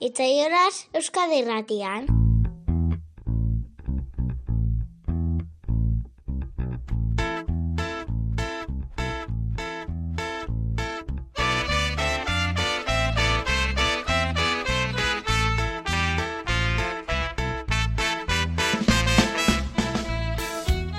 Itzaioraz 0.00 0.86
Euskadi 0.94 1.42
Ratian. 1.48 2.25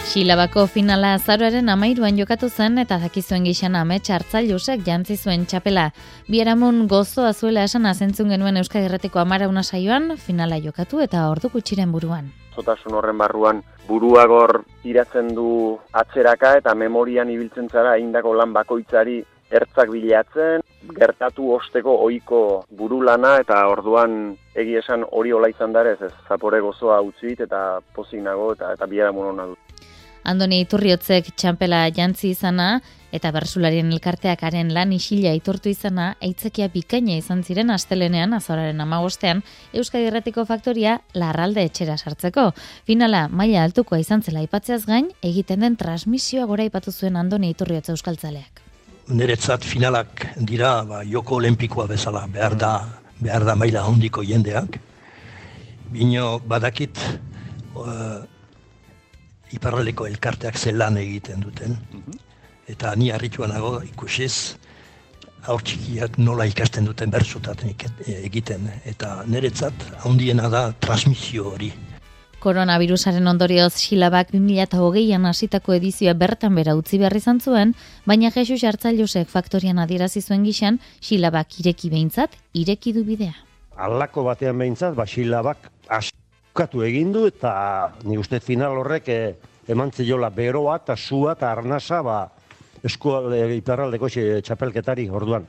Xilabako 0.07 0.61
finala 0.71 1.09
azaroaren 1.17 1.67
amairuan 1.67 2.15
jokatu 2.15 2.47
zen 2.47 2.79
eta 2.79 2.95
dakizuen 3.01 3.43
gixan 3.43 3.73
amets 3.75 4.05
hartzailusek 4.15 4.85
jantzi 4.85 5.17
zuen 5.17 5.43
txapela. 5.45 5.89
Bieramun 6.31 6.85
gozo 6.87 7.25
azuela 7.27 7.65
esan 7.67 7.85
azentzun 7.89 8.31
genuen 8.31 8.55
Euskal 8.61 8.85
Herretiko 8.87 9.19
amarauna 9.19 9.65
saioan 9.67 10.15
finala 10.15 10.61
jokatu 10.63 11.03
eta 11.03 11.25
ordu 11.33 11.51
gutxiren 11.57 11.91
buruan. 11.91 12.31
Zotasun 12.55 12.95
horren 12.95 13.19
barruan 13.19 13.59
buruagor 13.89 14.61
iratzen 14.87 15.35
du 15.35 15.49
atzeraka 15.91 16.55
eta 16.61 16.73
memorian 16.73 17.29
ibiltzen 17.29 17.67
zara 17.67 17.97
indako 17.99 18.33
lan 18.39 18.55
bakoitzari 18.55 19.19
ertzak 19.51 19.91
bilatzen, 19.91 20.63
gertatu 20.95 21.51
osteko 21.59 21.99
ohiko 22.07 22.41
burulana 22.79 23.37
eta 23.43 23.59
orduan 23.67 24.37
egia 24.55 24.79
esan 24.79 25.03
hori 25.11 25.35
ola 25.35 25.51
izan 25.51 25.75
darez, 25.75 25.99
ez 26.01 26.13
zapore 26.27 26.63
gozoa 26.63 27.01
utzit 27.03 27.43
eta 27.43 27.81
pozik 27.95 28.23
nago 28.23 28.53
eta, 28.55 28.71
eta 28.73 28.87
biera 28.87 29.11
hona 29.11 29.51
dut. 29.51 29.66
Andoni 30.27 30.59
Iturriotzek 30.65 31.29
txampela 31.39 31.85
jantzi 31.95 32.33
izana 32.33 32.81
eta 33.15 33.29
bersularien 33.31 33.87
elkarteakaren 33.95 34.73
lan 34.75 34.91
isila 34.91 35.31
itortu 35.37 35.71
izana 35.71 36.09
aitzakia 36.19 36.67
bikaina 36.73 37.15
izan 37.15 37.45
ziren 37.47 37.71
astelenean 37.71 38.35
azoraren 38.35 38.83
amagostean 38.83 39.39
Euskadi 39.71 40.09
Erratiko 40.09 40.43
Faktoria 40.49 40.97
larralde 41.15 41.63
etxera 41.69 41.95
sartzeko. 41.95 42.49
Finala, 42.83 43.27
maila 43.31 43.63
altukoa 43.63 44.01
izan 44.03 44.21
zela 44.21 44.43
ipatzeaz 44.43 44.83
gain, 44.89 45.07
egiten 45.23 45.63
den 45.63 45.79
transmisioa 45.79 46.45
gora 46.51 46.67
ipatu 46.67 46.91
zuen 46.91 47.15
Andoni 47.15 47.55
Iturriotze 47.55 47.95
Euskaltzaleak. 47.95 48.63
Neretzat 49.07 49.63
finalak 49.63 50.27
dira 50.43 50.81
ba, 50.83 51.05
joko 51.07 51.39
olimpikoa 51.39 51.87
bezala 51.87 52.27
behar 52.27 52.59
da, 52.59 52.73
behar 53.23 53.47
da 53.47 53.55
maila 53.55 53.87
handiko 53.87 54.27
jendeak. 54.27 54.81
Bino 55.87 56.33
badakit 56.43 56.99
uh, 57.79 58.25
iparraleko 59.55 60.07
elkarteak 60.07 60.57
zelan 60.57 60.97
egiten 60.97 61.41
duten. 61.41 61.77
Mhm. 61.91 62.23
Eta 62.67 62.95
ni 62.95 63.11
harrituan 63.11 63.53
nago 63.55 63.81
ikusiz 63.83 64.57
haur 65.47 65.63
txikiak 65.63 66.17
nola 66.19 66.45
ikasten 66.49 66.87
duten 66.87 67.11
bertsotaten 67.13 67.71
egiten. 68.17 68.67
Eta 68.85 69.23
niretzat, 69.27 69.85
handiena 70.03 70.49
da 70.51 70.71
transmisio 70.83 71.53
hori. 71.53 71.71
Koronavirusaren 72.43 73.25
ondorioz 73.27 73.71
silabak 73.79 74.29
2008an 74.33 75.25
hasitako 75.31 75.73
edizioa 75.79 76.13
bertan 76.13 76.53
bera 76.55 76.75
utzi 76.77 76.99
behar 77.01 77.15
izan 77.17 77.39
zuen, 77.41 77.73
baina 78.05 78.29
Jesus 78.35 78.61
Artzailosek 78.69 79.31
faktorian 79.31 79.79
adierazi 79.81 80.21
zuen 80.21 80.45
gixan, 80.45 80.77
silabak 81.01 81.59
ireki 81.63 81.89
behintzat, 81.89 82.37
ireki 82.53 82.93
du 82.93 83.03
bidea. 83.07 83.33
Alako 83.77 84.23
batean 84.29 84.57
behintzat, 84.57 84.93
ba, 84.97 85.07
silabak 85.09 85.71
askatu 86.57 86.81
egin 86.81 87.11
du 87.13 87.27
eta 87.29 87.51
ni 88.09 88.15
uste 88.17 88.39
final 88.41 88.79
horrek 88.79 89.09
eh, 89.13 89.35
eman 89.69 89.91
ziola 89.93 90.31
beroa 90.33 90.79
eta 90.79 90.95
sua 90.97 91.35
eta 91.35 91.51
arnasa 91.51 91.99
ba, 92.01 92.15
eskualde 92.81 93.43
iparraldeko 93.59 94.09
txapelketari 94.09 95.05
orduan 95.05 95.45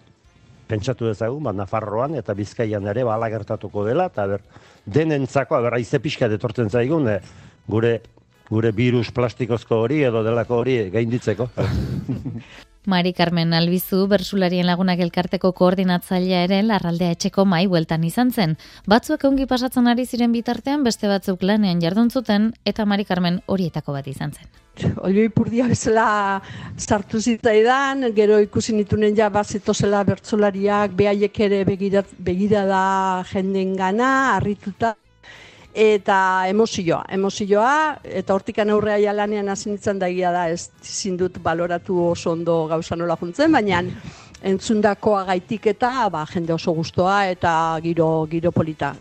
pentsatu 0.68 1.08
dezagun, 1.08 1.48
ba, 1.48 1.54
Nafarroan 1.56 2.18
eta 2.20 2.36
Bizkaian 2.36 2.92
ere 2.92 3.06
ba, 3.08 3.16
gertatuko 3.32 3.86
dela, 3.86 4.10
eta 4.12 4.26
ber, 4.28 4.44
denentzako, 4.84 5.62
ber, 5.64 5.78
aize 5.80 5.96
pixka 5.98 6.28
detortzen 6.28 6.68
zaigun, 6.68 7.08
e, 7.08 7.18
gure, 7.64 8.02
gure 8.50 8.76
virus 8.76 9.08
plastikozko 9.08 9.80
hori 9.86 10.02
edo 10.04 10.20
delako 10.22 10.60
hori 10.60 10.90
gainditzeko. 10.92 11.48
Mari 12.88 13.12
Carmen 13.12 13.52
Albizu, 13.52 14.06
bersularien 14.08 14.64
lagunak 14.64 15.02
elkarteko 15.04 15.50
koordinatzailea 15.52 16.38
ere 16.46 16.62
larraldea 16.64 17.12
etxeko 17.12 17.44
mai 17.44 17.66
bueltan 17.68 18.06
izan 18.08 18.30
zen. 18.32 18.54
Batzuek 18.88 19.26
ongi 19.28 19.44
pasatzen 19.50 19.90
ari 19.92 20.06
ziren 20.08 20.32
bitartean, 20.32 20.86
beste 20.86 21.10
batzuk 21.10 21.44
lanean 21.44 21.82
jarduntzuten, 21.84 22.54
eta 22.64 22.86
Mari 22.88 23.04
Carmen 23.04 23.42
horietako 23.44 23.92
bat 23.92 24.08
izan 24.08 24.32
zen. 24.32 24.48
Olio 25.04 25.26
ipurdia 25.26 25.66
bezala 25.68 26.06
sartu 26.78 27.20
zitzaidan, 27.20 28.06
gero 28.16 28.38
ikusi 28.40 28.72
nitunen 28.72 29.12
ja 29.18 29.28
bazetozela 29.28 30.00
bertzolariak, 30.08 30.96
behaiek 30.96 31.40
ere 31.44 31.60
begira 31.68 32.64
da 32.72 32.82
jenden 33.34 33.76
gana, 33.76 34.14
harrituta, 34.38 34.94
eta 35.78 36.48
emozioa, 36.50 37.04
emozioa, 37.14 37.98
eta 38.02 38.34
hortikan 38.34 38.70
aurrea 38.74 38.98
jalanean 38.98 39.48
hasi 39.52 39.70
nintzen 39.70 40.00
daigia 40.02 40.32
da, 40.34 40.48
ez 40.50 40.72
zindut 40.82 41.38
baloratu 41.42 42.00
oso 42.10 42.32
ondo 42.34 42.64
gauza 42.66 42.98
nola 42.98 43.16
juntzen, 43.20 43.54
baina 43.54 43.84
entzundakoa 44.42 45.22
gaitik 45.30 45.70
eta 45.74 46.08
ba, 46.10 46.24
jende 46.26 46.56
oso 46.56 46.74
gustoa 46.74 47.28
eta 47.30 47.52
giro, 47.84 48.26
giro 48.30 48.50
polita 48.52 48.96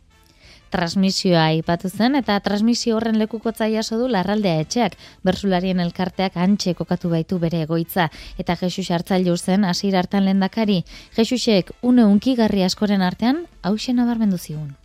transmisioa 0.70 1.46
aipatu 1.50 1.90
zen 1.90 2.20
eta 2.20 2.36
transmisio 2.44 2.98
horren 2.98 3.18
lekukotza 3.18 3.70
jaso 3.72 3.98
du 3.98 4.10
larraldea 4.12 4.60
etxeak. 4.66 4.98
Bersularien 5.24 5.80
elkarteak 5.80 6.36
antxe 6.36 6.74
kokatu 6.76 7.10
baitu 7.10 7.40
bere 7.40 7.62
egoitza 7.64 8.10
eta 8.38 8.58
Jesus 8.60 8.92
hartzailu 8.92 9.38
zen 9.38 9.64
hasier 9.64 9.96
hartan 9.96 10.26
lehendakari. 10.26 10.84
Jesusek 11.16 11.72
une 11.82 12.06
unkigarri 12.06 12.68
askoren 12.68 13.02
artean 13.02 13.46
hauxe 13.64 13.94
nabarmendu 13.94 14.38
zigun. 14.38 14.76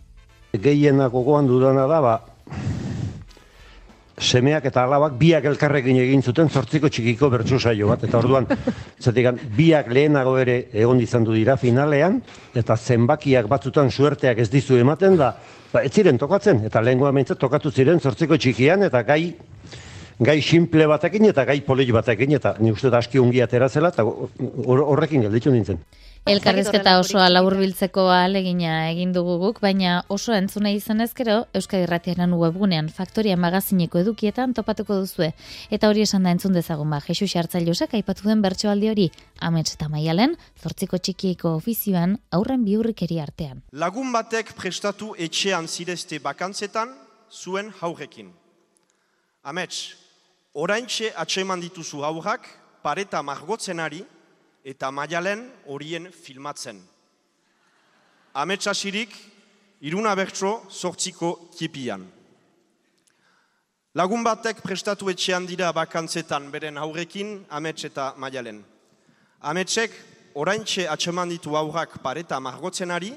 Gehiena 0.53 1.07
gogoan 1.09 1.47
dudana 1.49 1.87
da 1.89 1.99
ba 2.01 2.11
semeak 4.21 4.67
eta 4.69 4.83
alabak 4.85 5.15
biak 5.17 5.47
elkarrekin 5.49 5.97
egin 5.97 6.21
zuten 6.21 6.49
zortziko 6.49 6.91
txikiko 6.93 7.29
bertsu 7.33 7.57
saio 7.59 7.87
bat. 7.89 8.03
Eta 8.05 8.19
orduan 8.19 8.45
zatekan 9.03 9.39
biak 9.57 9.89
lehenago 9.89 10.35
ere 10.37 10.67
egon 10.71 11.01
izan 11.01 11.25
du 11.25 11.33
dira 11.33 11.57
finalean 11.57 12.19
eta 12.53 12.77
zenbakiak 12.77 13.49
batzutan 13.49 13.89
suerteak 13.89 14.37
ez 14.45 14.49
dizu 14.53 14.77
ematen 14.77 15.17
da 15.17 15.31
ba, 15.73 15.81
ez 15.81 15.91
ziren 15.91 16.21
tokatzen, 16.21 16.61
eta 16.69 16.85
lehengoa 16.85 17.11
meintzat 17.11 17.41
tokatu 17.41 17.71
ziren 17.71 17.99
zortziko 17.99 18.37
txikian, 18.37 18.85
eta 18.85 19.01
gai 19.09 19.33
gai 20.19 20.41
simple 20.41 20.87
batekin 20.87 21.25
eta 21.29 21.45
gai 21.45 21.61
polit 21.61 21.91
batekin, 21.91 22.35
eta 22.39 22.55
ni 22.59 22.71
uste 22.71 22.89
da 22.89 22.99
aski 22.99 23.19
ungi 23.19 23.41
aterazela, 23.41 23.89
eta 23.89 24.03
horrekin 24.03 25.21
gelditu 25.27 25.51
nintzen. 25.51 25.79
Elkarrizketa 26.23 26.93
oso 27.01 27.19
laburbiltzeko 27.19 28.05
alegina 28.07 28.89
egin 28.93 29.11
dugu 29.11 29.33
guk, 29.41 29.57
baina 29.59 29.97
oso 30.07 30.31
entzuna 30.31 30.69
izan 30.71 31.03
ezkero, 31.03 31.41
Euskadi 31.51 31.83
Ratiaren 31.89 32.31
webgunean 32.39 32.87
Faktoria 32.87 33.35
magazineko 33.35 33.99
edukietan 33.99 34.53
topatuko 34.55 35.01
duzue. 35.01 35.33
Eta 35.69 35.89
hori 35.91 36.05
esan 36.07 36.23
da 36.23 36.31
entzun 36.31 36.55
dezagun 36.55 36.95
ba, 36.95 37.01
Jesus 37.03 37.35
Hartzailosak 37.35 37.97
aipatu 37.99 38.29
den 38.29 38.39
bertsoaldi 38.45 38.87
hori, 38.93 39.09
amets 39.41 39.73
eta 39.73 39.89
maialen, 39.91 40.37
zortziko 40.63 40.95
txikieko 40.97 41.57
ofizioan, 41.57 42.15
aurren 42.31 42.63
biurrikeri 42.63 43.19
artean. 43.19 43.59
Lagun 43.73 44.15
batek 44.15 44.53
prestatu 44.55 45.11
etxean 45.19 45.67
zidezte 45.67 46.21
bakantzetan, 46.23 46.95
zuen 47.27 47.73
haurekin. 47.81 48.31
Amets, 49.43 50.02
oraintxe 50.53 51.11
atseman 51.15 51.61
dituzu 51.61 52.03
haurrak, 52.03 52.47
pareta 52.83 53.21
margotzenari, 53.23 54.03
eta 54.63 54.91
maialen 54.91 55.49
horien 55.67 56.09
filmatzen. 56.11 56.79
Ametsasirik, 58.33 59.13
iruna 59.81 60.15
bertso 60.15 60.63
sortziko 60.69 61.49
kipian. 61.57 62.05
Lagun 63.93 64.23
batek 64.25 64.63
prestatu 64.63 65.11
etxean 65.11 65.45
dira 65.45 65.71
bakantzetan 65.71 66.47
beren 66.51 66.79
aurrekin 66.81 67.43
amets 67.49 67.83
eta 67.85 68.13
maialen. 68.17 68.63
Ametsek 69.41 69.91
oraintxe 70.33 70.87
atseman 70.89 71.29
ditu 71.29 71.57
aurrak 71.57 71.99
pareta 72.01 72.39
margotzenari 72.39 73.11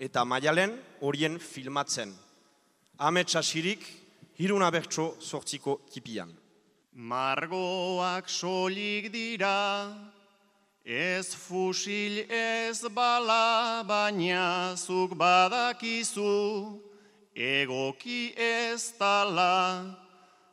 eta 0.00 0.24
maialen 0.24 0.74
horien 1.02 1.38
filmatzen. 1.38 2.10
Ametsasirik, 2.98 3.84
iruna 4.42 4.70
bertso 4.74 5.12
sortziko 5.20 5.80
kipian. 5.92 6.32
Margoak 6.92 8.28
solik 8.28 9.12
dira, 9.12 9.94
Ez 10.88 11.34
fusil 11.36 12.24
ez 12.32 12.80
bala, 12.88 13.84
baina 13.84 14.72
zuk 14.74 15.12
badakizu, 15.12 16.80
egoki 17.36 18.32
ez 18.34 18.96
tala. 18.96 19.84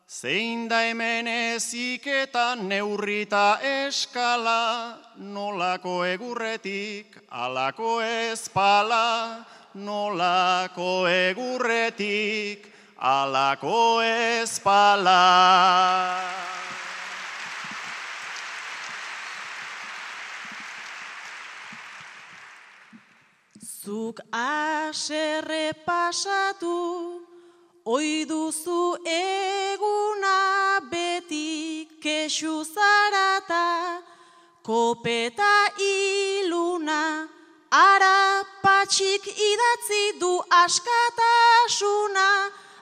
Zein 0.09 0.67
da 0.67 0.81
hemen 0.83 1.27
eziketan 1.27 2.67
neurrita 2.67 3.61
eskala, 3.63 4.99
nolako 5.17 6.03
egurretik, 6.03 7.15
alako 7.31 8.01
ez 8.03 8.49
pala, 8.49 9.45
nolako 9.73 11.07
egurretik, 11.07 12.74
alako 12.97 14.01
ez 14.01 14.59
pala. 14.59 15.21
Zuk 23.85 24.19
aserre 24.31 25.73
pasatu, 25.85 27.21
oi 27.85 28.25
duzu 28.25 28.97
eguna 29.05 30.79
beti 30.89 31.87
kesu 32.01 32.63
zarata, 32.65 34.01
kopeta 34.63 35.69
iluna, 35.77 37.29
ara 37.69 38.41
patxik 38.63 39.21
idatzi 39.27 40.17
du 40.19 40.33
askatasuna, 40.63 42.29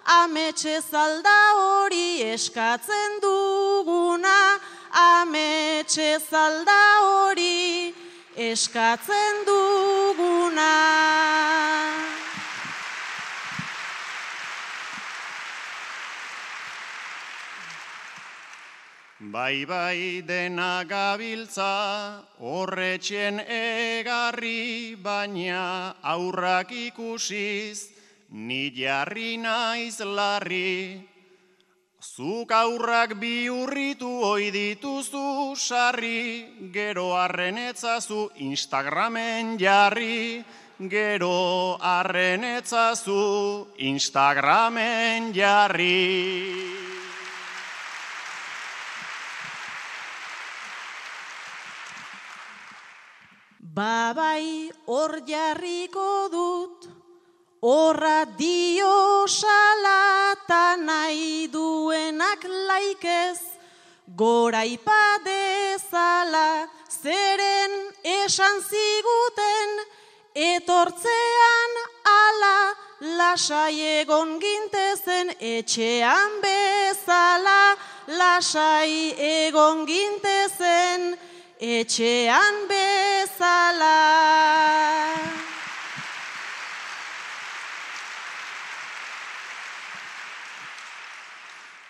ametxe 0.06 0.82
zalda 0.82 1.40
hori 1.56 2.22
eskatzen 2.34 3.20
duguna, 3.22 4.60
ametxe 4.92 6.20
zalda 6.30 6.82
hori 7.02 7.94
eskatzen 8.36 9.46
duguna. 9.46 10.72
Bai 19.34 19.66
bai 19.66 20.22
dena 20.22 20.84
gabiltza, 20.84 22.22
horretxen 22.40 23.40
egarri, 23.40 24.96
baina 25.02 25.96
aurrak 26.04 26.72
ikusiz, 26.72 27.94
ni 28.34 28.72
jarri 28.74 29.38
naiz 29.38 30.00
larri, 30.02 31.14
Zuk 32.04 32.52
aurrak 32.52 33.14
bi 33.16 33.48
urritu 33.48 34.10
oi 34.28 34.52
dituzu 34.52 35.56
sarri, 35.56 36.70
gero 36.74 37.14
arrenetzazu 37.16 38.28
Instagramen 38.44 39.56
jarri, 39.58 40.44
gero 40.90 41.78
arrenetzazu 41.80 43.68
Instagramen 43.78 45.32
jarri. 45.32 46.04
Babai 53.62 54.70
hor 54.86 55.22
jarriko 55.26 56.10
dut, 56.30 57.03
Horra 57.64 58.26
dio 58.36 59.24
salata 59.26 60.76
nahi 60.76 61.48
duenak 61.48 62.44
laikez, 62.44 63.40
gora 64.18 64.66
ipadezala, 64.68 66.68
zeren 66.92 67.72
esan 68.04 68.60
ziguten, 68.68 69.80
etortzean 70.36 71.80
ala 72.04 72.76
lasai 73.16 73.80
egon 74.02 74.42
gintezen, 74.44 75.32
etxean 75.40 76.42
bezala 76.44 77.78
lasai 78.08 79.16
egon 79.48 79.88
gintezen, 79.88 81.16
etxean 81.80 82.66
bezala. 82.68 84.33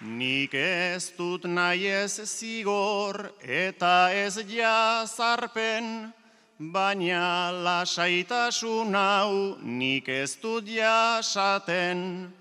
Nik 0.03 0.53
ez 0.53 1.13
dut 1.15 1.45
nahi 1.47 1.87
ez 1.87 2.19
zigor 2.27 3.31
eta 3.39 4.11
ez 4.11 4.35
jazarpen, 4.35 6.11
baina 6.59 7.51
lasaitasun 7.63 8.93
hau 8.93 9.55
nik 9.63 10.09
ez 10.09 10.35
dut 10.41 10.67
jasaten. 10.67 12.33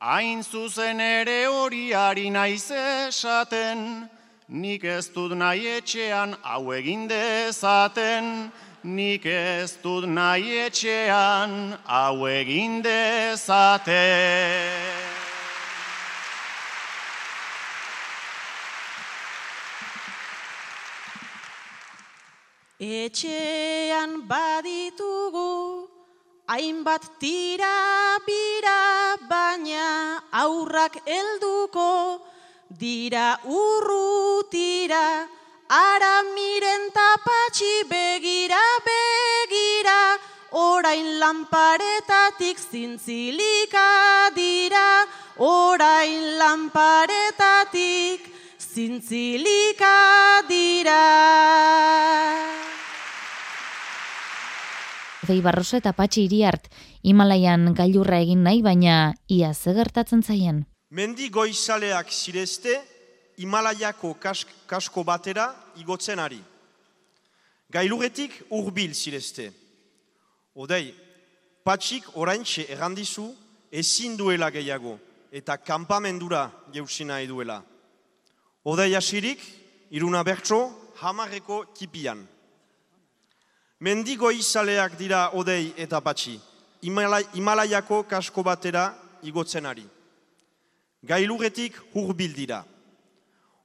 Hain 0.00 0.42
zuzen 0.42 1.00
ere 1.00 1.44
hori 1.44 1.92
ari 1.92 2.30
naiz 2.30 2.70
esaten, 2.70 4.08
nik 4.48 4.84
ez 4.84 5.08
dut 5.12 5.36
nahi 5.36 5.76
etxean 5.76 6.36
hau 6.40 6.72
egin 6.72 7.06
dezaten, 7.06 8.50
nik 8.82 9.26
ez 9.26 9.76
dut 9.82 10.08
nahi 10.08 10.56
etxean 10.64 11.76
hau 11.84 12.26
egin 12.26 12.80
dezaten. 12.80 13.90
Etxean 22.80 24.24
baditugu, 24.26 25.84
hainbat 26.48 27.04
tira 27.20 28.16
bira, 28.24 29.20
baina 29.28 30.16
aurrak 30.32 30.96
helduko, 31.04 32.24
dira 32.72 33.36
urrutira, 33.44 35.28
ara 35.68 36.24
miren 36.32 36.88
tapatxi 36.96 37.84
begira 37.84 38.64
begira, 38.88 40.16
orain 40.50 41.20
lanparetatik 41.20 42.56
zintzilika 42.56 44.32
dira, 44.34 45.04
orain 45.36 46.38
lanparetatik 46.40 48.24
zintzilika 48.56 50.48
dira. 50.48 52.49
Fei 55.30 55.38
Barroso 55.40 55.76
eta 55.78 55.92
Patxi 55.94 56.24
Iriart 56.26 56.64
Himalaian 57.06 57.68
gailurra 57.78 58.16
egin 58.18 58.40
nahi, 58.42 58.64
baina 58.66 59.12
ia 59.30 59.52
ze 59.54 59.70
gertatzen 59.76 60.24
zaien. 60.26 60.64
Mendi 60.90 61.28
goizaleak 61.30 62.10
zirezte 62.10 62.72
Himalaiako 63.38 64.16
kasko 64.66 65.04
batera 65.06 65.44
igotzen 65.78 66.18
ari. 66.18 66.40
Gailuretik 67.70 68.40
urbil 68.58 68.90
zirezte. 68.90 69.46
Odei, 70.58 70.90
Patxik 71.62 72.10
oraintxe 72.18 72.66
errandizu 72.74 73.28
ezin 73.70 74.18
duela 74.18 74.50
gehiago 74.50 74.96
eta 75.30 75.60
kanpamendura 75.62 76.42
jeusi 76.74 77.06
nahi 77.06 77.30
duela. 77.30 77.62
Odei 78.64 78.96
asirik, 78.98 79.46
iruna 79.94 80.24
bertso, 80.26 80.64
hamarreko 80.98 81.68
tipian. 81.78 82.26
Mendigo 83.80 84.28
izaleak 84.30 84.98
dira 84.98 85.30
odei 85.32 85.72
eta 85.80 86.02
patxi, 86.04 86.34
Himalaiako 86.84 88.02
kasko 88.08 88.42
batera 88.44 88.90
igotzen 89.24 89.64
ari. 89.66 89.86
Gailuretik 91.02 91.78
hurbil 91.94 92.34
dira. 92.36 92.64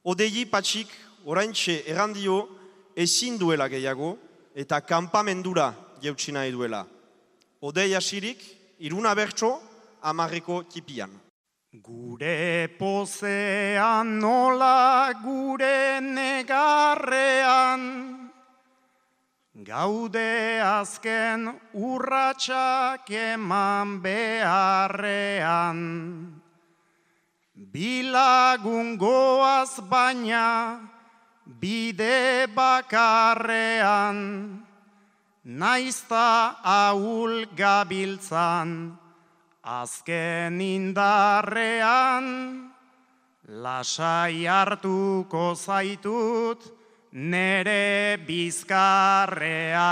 Odei 0.04 0.46
patxik 0.48 0.88
oraintxe 1.26 1.82
errandio 1.86 2.48
ezin 2.96 3.36
duela 3.36 3.68
gehiago 3.68 4.16
eta 4.54 4.80
kanpamendura 4.80 5.74
jeutsi 6.00 6.32
duela. 6.32 6.86
Odei 7.60 7.94
asirik, 7.94 8.38
iruna 8.78 9.14
bertso, 9.14 9.60
amarreko 10.00 10.62
tipian. 10.64 11.10
Gure 11.72 12.68
pozean 12.78 14.18
nola 14.18 15.12
gure 15.22 16.00
negarrean, 16.00 17.82
Gaude 19.66 20.62
azken 20.62 21.50
urratsak 21.74 23.10
eman 23.10 23.98
beharrean, 23.98 25.80
Bilagun 27.74 28.94
goaz 28.94 29.82
baina 29.90 30.78
bide 31.42 32.46
bakarrean, 32.54 34.22
Naizta 35.42 36.62
ahul 36.62 37.50
gabiltzan 37.58 38.94
azken 39.64 40.60
indarrean, 40.62 42.26
Lasai 43.50 44.46
hartuko 44.46 45.58
zaitut, 45.58 46.75
nere 47.16 48.18
bizkarrea. 48.26 49.88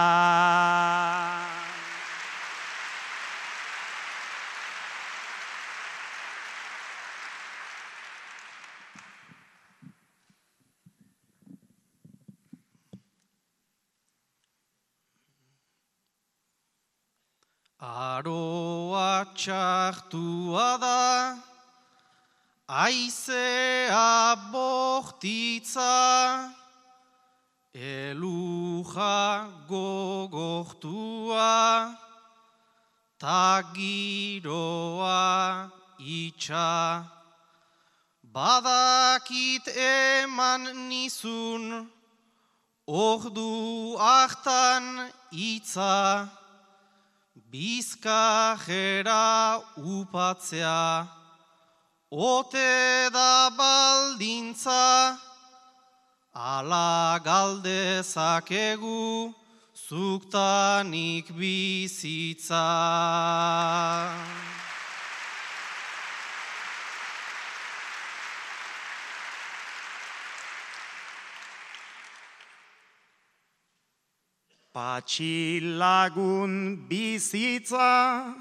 Aroa 17.80 19.24
txartua 19.36 20.68
da, 20.80 21.36
aizea 22.68 24.36
bortitza, 24.52 25.88
Eluja 27.74 29.50
gogortua, 29.66 30.78
tagiroa 33.18 34.46
itxa, 35.98 37.02
badakit 38.32 39.66
eman 39.74 40.70
nizun, 40.86 41.90
ordu 42.86 43.98
hartan 43.98 45.10
itza, 45.32 46.30
bizkajera 47.50 49.26
upatzea, 49.82 51.08
ote 52.12 53.10
da 53.10 53.50
baldintza, 53.50 55.18
Ala 56.34 57.22
galdezakegu 57.22 59.30
zuktanik 59.70 61.30
bizitza. 61.30 62.66
Patxilagun 74.74 76.82
bizitza, 76.90 78.34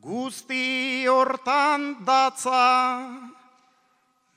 guzti 0.00 1.04
hortan 1.04 2.00
datza, 2.00 2.64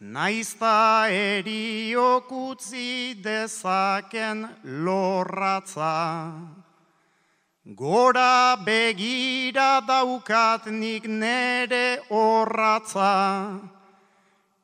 Naizta 0.02 1.06
eriokutzi 1.14 2.88
dezaken 3.22 4.50
lorratza, 4.82 6.34
Gora 7.64 8.58
begira 8.66 9.80
daukat 9.86 10.66
nik 10.66 11.06
nere 11.06 12.00
horratza, 12.10 13.62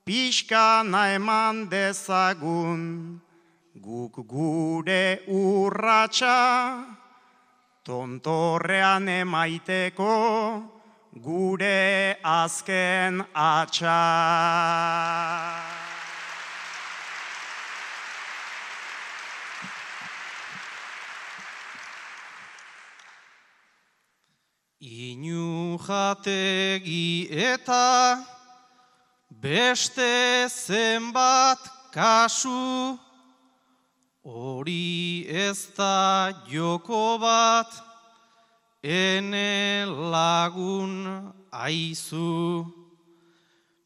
Pixka 0.04 0.82
eman 1.14 1.70
dezagun, 1.70 3.22
guk 3.76 4.18
gure 4.26 5.22
urratxa, 5.30 6.84
Tontorrean 7.86 9.08
emaiteko, 9.08 10.77
gure 11.22 12.16
azken 12.24 13.26
atxa. 13.34 14.02
Inu 24.80 25.78
jategi 25.80 27.28
eta 27.32 28.24
beste 29.30 30.48
zenbat 30.50 31.60
kasu 31.94 32.98
hori 34.24 35.26
ez 35.28 35.68
da 35.78 36.32
joko 36.48 37.18
bat, 37.18 37.72
ene 38.84 39.86
lagun 39.86 41.34
aizu. 41.52 42.66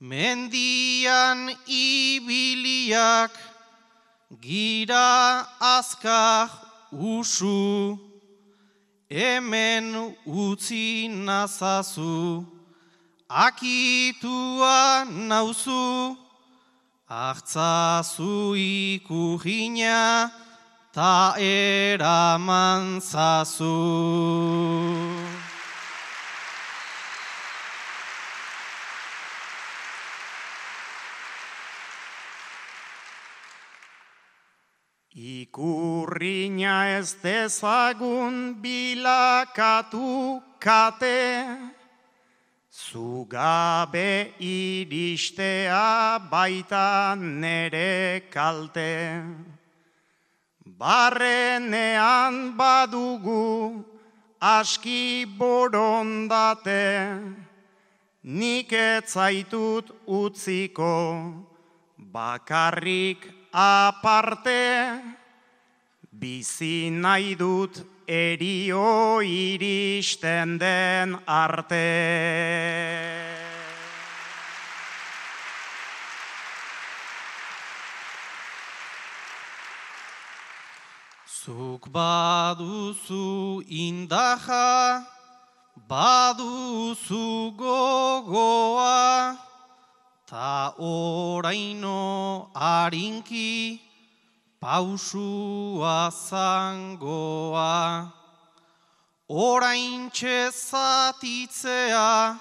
Mendian 0.01 1.53
ibiliak 1.67 3.37
gira 4.41 5.45
azkar 5.59 6.49
usu, 6.91 7.99
hemen 9.09 10.15
utzi 10.25 11.07
nazazu, 11.07 12.45
akitua 13.29 15.05
nauzu, 15.05 16.17
hartzazu 17.05 18.55
ikurina, 18.57 20.31
ta 20.93 21.35
eraman 21.39 22.99
zazu. 22.99 23.79
Ikurriña 35.15 36.97
ez 36.99 37.15
dezagun 37.23 38.55
bilakatu 38.61 40.41
kate, 40.59 41.57
Zugabe 42.71 44.33
iristea 44.39 46.19
baita 46.31 47.15
nere 47.19 48.23
kalte. 48.31 49.60
Barrenean 50.81 52.57
badugu 52.57 53.85
aski 54.41 55.25
borondate, 55.37 56.87
Nik 58.23 58.73
etzaitut 58.73 59.91
utziko 60.05 60.93
bakarrik 61.97 63.25
aparte, 63.53 64.61
bizi 66.13 66.89
nahi 66.89 67.35
dut 67.35 67.81
erio 68.07 69.21
iristen 69.21 70.57
den 70.57 71.17
arte. 71.25 71.85
Zuk 81.51 81.91
baduzu 81.91 83.59
indaja, 83.67 85.03
baduzu 85.89 87.51
gogoa, 87.59 89.35
ta 90.29 90.71
oraino 90.79 92.47
harinki 92.55 93.81
pausua 94.61 96.07
zangoa. 96.07 98.13
Orain 99.27 100.09
txezatitzea 100.09 102.39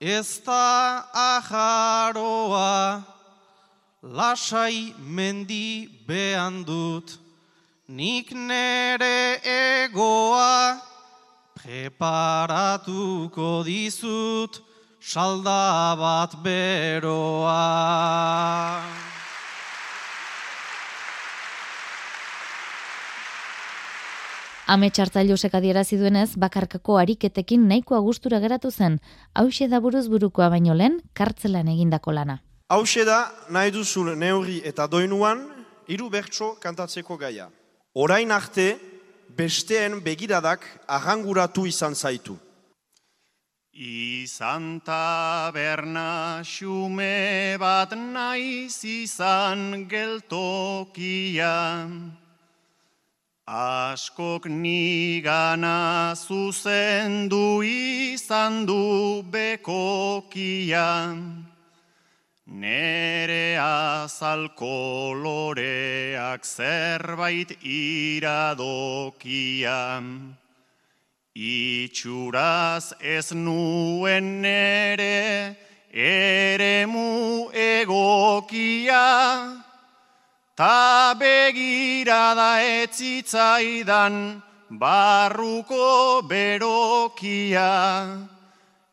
ez 0.00 0.40
da 0.44 1.08
ajaroa, 1.32 3.04
lasai 4.02 4.94
mendi 5.00 5.88
behan 6.06 6.64
dut, 6.64 7.21
nik 7.92 8.30
nere 8.32 9.36
egoa, 9.44 10.80
preparatuko 11.60 13.60
dizut, 13.66 14.62
salda 14.96 15.92
bat 16.00 16.38
beroa. 16.40 17.58
Ame 24.72 24.88
txartzailosek 24.88 25.52
adierazi 25.52 26.00
duenez, 26.00 26.30
bakarkako 26.40 26.96
ariketekin 26.96 27.68
nahikoa 27.68 28.00
gustura 28.00 28.40
geratu 28.40 28.72
zen, 28.72 29.02
hause 29.36 29.68
da 29.68 29.84
buruz 29.84 30.06
burukoa 30.08 30.48
baino 30.48 30.72
lehen, 30.72 31.02
kartzelan 31.12 31.68
egindako 31.68 32.16
lana. 32.16 32.40
Hause 32.72 33.04
da, 33.04 33.26
nahi 33.52 33.74
duzun 33.74 34.14
neurri 34.16 34.62
eta 34.64 34.88
doinuan, 34.88 35.50
hiru 35.92 36.08
bertso 36.08 36.54
kantatzeko 36.62 37.20
gaia. 37.20 37.52
Orain 37.94 38.30
arte, 38.32 38.80
besteen 39.36 40.00
begiradak 40.00 40.64
arranguratu 40.88 41.66
izan 41.68 41.92
zaitu. 41.94 42.38
Izan 43.72 44.80
taberna 44.80 46.40
xume 46.40 47.56
bat 47.60 47.92
naiz 47.92 48.84
izan 48.84 49.84
geltokian. 49.92 51.02
Askok 53.44 54.46
nigana 54.48 56.14
zuzendu 56.16 57.62
izan 57.62 58.64
du 58.64 59.22
bekokian. 59.22 61.18
Nere 62.46 63.56
azalko 63.56 65.14
loreak 65.14 66.44
zerbait 66.44 67.56
iradokian. 67.62 68.58
Itxuraz 71.34 72.92
ez 73.00 73.32
nuen 73.32 74.42
nere 74.42 75.56
eremu 75.94 77.50
egokia, 77.54 79.62
ta 80.56 81.14
begirada 81.14 82.60
etzitzaidan 82.82 84.42
barruko 84.68 86.22
berokia. 86.28 88.18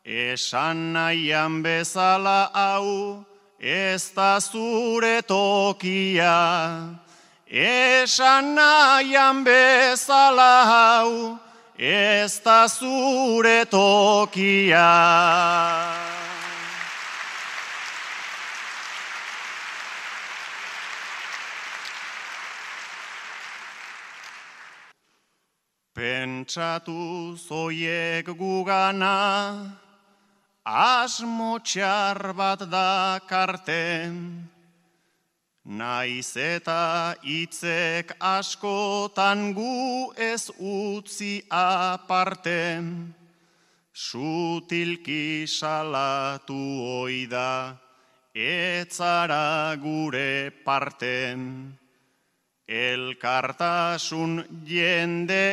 Esan 0.04 0.92
nahian 0.94 1.62
bezala 1.62 2.50
hau 2.54 3.26
ez 3.60 4.10
da 4.14 4.40
zure 4.40 5.20
tokia. 5.22 6.96
Esan 7.46 8.54
nahian 8.56 9.44
bezala 9.44 10.64
hau 10.64 11.38
ez 11.76 12.40
da 12.40 12.66
zure 12.68 13.64
tokia. 13.64 14.88
Pentsatu 25.94 27.36
zoiek 27.36 28.24
gugana, 28.24 29.76
asmo 30.70 31.58
txar 31.58 32.32
bat 32.38 32.62
da 32.70 33.18
karten, 33.26 34.48
Naiz 35.64 36.36
eta 36.36 37.14
hitzek 37.22 38.14
askotan 38.18 39.52
gu 39.52 40.10
ez 40.16 40.50
utzi 40.58 41.42
aparte, 41.50 42.80
sutilki 43.92 45.46
salatu 45.46 46.56
oida, 47.02 47.76
etzara 48.34 49.76
gure 49.76 50.50
parten. 50.64 51.76
Elkartasun 52.66 54.64
jende 54.64 55.44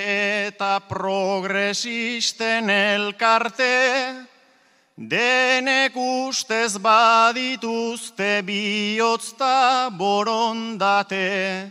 eta 0.47 0.79
progresisten 0.87 2.69
elkarte, 2.69 4.26
Denek 4.97 5.93
ustez 5.93 6.73
badituzte 6.81 8.41
bihotzta 8.41 9.93
borondate, 9.93 11.69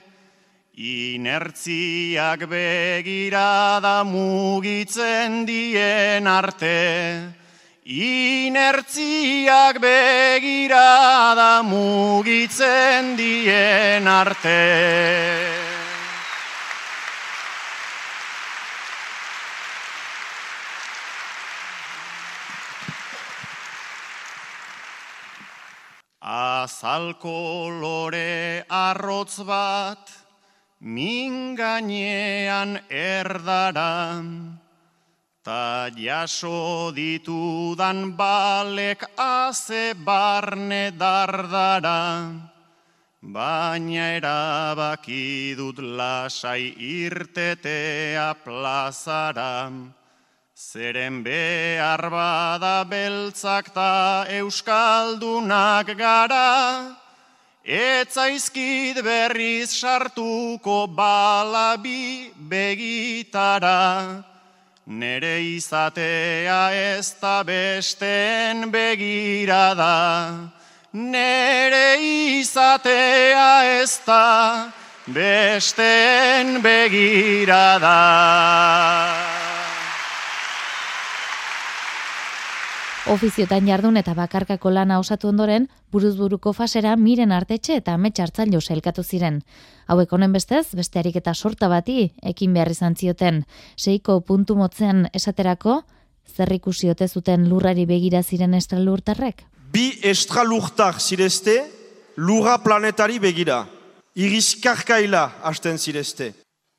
inertziak 0.79 2.47
begirada 2.47 4.07
mugitzen 4.07 5.43
dien 5.45 6.23
arte. 6.23 7.35
Inertziak 7.83 9.83
begirada 9.83 11.67
mugitzen 11.67 13.17
dien 13.19 14.07
arte. 14.07 15.76
Azalko 26.27 27.71
lore 27.71 28.65
arrotz 28.69 29.39
bat, 29.47 30.11
min 30.81 31.55
gainean 31.55 32.83
erdaran, 32.91 34.59
ta 35.45 35.89
jaso 35.95 36.91
ditudan 36.91 38.17
balek 38.19 39.07
aze 39.17 39.95
barne 39.95 40.91
dardara, 40.99 42.35
baina 43.23 44.19
erabaki 44.19 45.55
dut 45.55 45.79
lasai 45.79 46.75
irtetea 46.75 48.35
plazara, 48.43 49.71
zeren 50.57 51.23
behar 51.23 52.01
bada 52.09 52.85
beltzak 52.89 53.75
ta 53.75 54.25
euskaldunak 54.29 55.87
gara, 55.99 56.97
Etzaizkit 57.67 59.03
berriz 59.05 59.71
sartuko 59.75 60.87
balabi 60.89 62.31
begitara, 62.39 64.25
nere 64.87 65.43
izatea 65.43 66.71
ez 66.73 67.13
da 67.21 67.43
besten 67.43 68.71
begirada. 68.71 70.53
Nere 70.93 71.99
izatea 72.39 73.83
ez 73.83 73.99
da 74.07 74.73
besten 75.07 76.63
begirada. 76.63 78.01
Ofiziotan 83.07 83.69
jardun 83.71 83.95
eta 84.01 84.17
bakarkako 84.19 84.73
lana 84.75 84.97
osatu 84.99 85.29
ondoren, 85.31 85.69
buruzburuko 85.95 86.51
fasera 86.53 86.97
miren 86.99 87.31
artetxe 87.33 87.77
eta 87.79 87.95
ametsa 87.95 88.27
jo 88.51 88.59
elkatu 88.71 89.05
ziren. 89.05 89.43
Hauek 89.87 90.13
honen 90.13 90.33
bestez, 90.33 90.75
bestearik 90.75 91.17
eta 91.17 91.35
sorta 91.35 91.69
bati, 91.69 92.13
ekin 92.23 92.53
behar 92.53 92.71
izan 92.71 92.97
zioten, 92.97 93.45
seiko 93.77 94.21
puntu 94.23 94.57
motzean 94.57 95.09
esaterako, 95.15 95.83
zer 96.27 96.53
ikusi 96.53 96.91
ote 96.91 97.09
zuten 97.09 97.49
lurrari 97.49 97.87
begira 97.87 98.23
ziren 98.23 98.55
estralurtarrek? 98.55 99.45
Bi 99.73 100.01
estralurtar 100.03 101.01
zirezte, 101.01 101.65
lurra 102.17 102.59
planetari 102.59 103.19
begira. 103.21 103.67
Irizkarkaila 104.17 105.33
hasten 105.45 105.79
zirezte. 105.79 106.33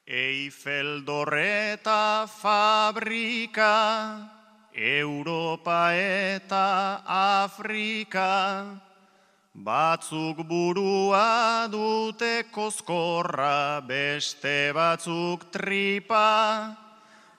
Eiffel 0.06 1.06
dorreta 1.08 2.28
fabrika, 2.28 3.72
Europa 4.76 5.96
eta 5.96 7.00
Afrika, 7.08 8.91
batzuk 9.64 10.42
burua 10.48 11.68
dute 11.70 12.50
koskorra, 12.52 13.82
beste 13.86 14.74
batzuk 14.74 15.52
tripa, 15.54 16.76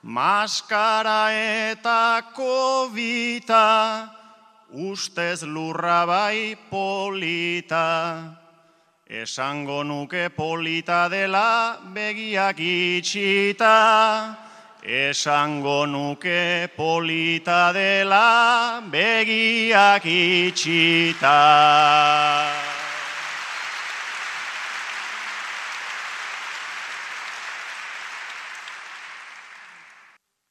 maskara 0.03 1.31
eta 1.31 2.23
kovita, 2.35 4.09
ustez 4.71 5.43
lurra 5.43 6.05
bai 6.07 6.55
polita. 6.71 8.39
Esango 9.07 9.83
nuke 9.83 10.29
polita 10.31 11.09
dela 11.11 11.77
begiak 11.93 12.57
itxita, 12.57 14.42
Esango 14.83 15.87
nuke 15.87 16.67
polita 16.75 17.71
dela 17.71 18.83
begiak 18.91 20.03
itxita. 20.03 21.39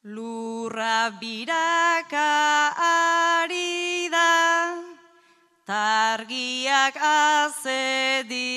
Lurra 0.05 1.13
biraka 1.21 2.73
ari 2.81 4.09
da, 4.09 4.81
targiak 5.69 6.97
azediztira, 6.97 8.49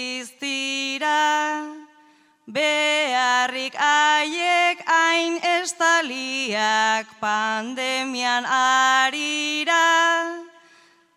Beharrik 2.45 3.73
aiek 3.73 4.77
hain 4.85 5.41
estaliak 5.41 7.09
pandemian 7.17 8.45
arira, 8.45 10.45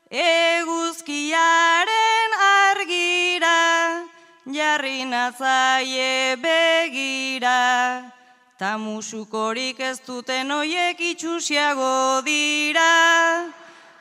eguzkiaren 0.08 2.32
argira, 2.32 4.08
jarri 4.48 5.04
natzaie 5.04 6.40
begira, 6.40 8.08
ta 8.56 8.80
musukorik 8.80 9.84
ez 9.84 10.00
duten 10.00 10.48
oiek 10.50 10.96
itxusiago 11.12 12.24
dira. 12.24 13.52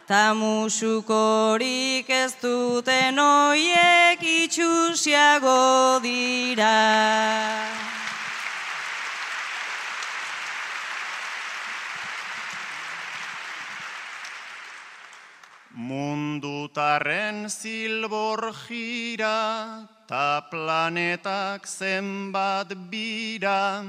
Ta 0.07 0.31
musukorik 0.33 2.07
ez 2.07 2.31
duten 2.39 3.19
oiek 3.19 4.21
itxusiago 4.23 5.99
dira. 5.99 6.79
Mundutaren 15.75 17.49
zilbor 17.51 18.55
jira, 18.63 19.83
ta 20.07 20.39
planetak 20.47 21.67
zenbat 21.67 22.71
bira, 22.87 23.83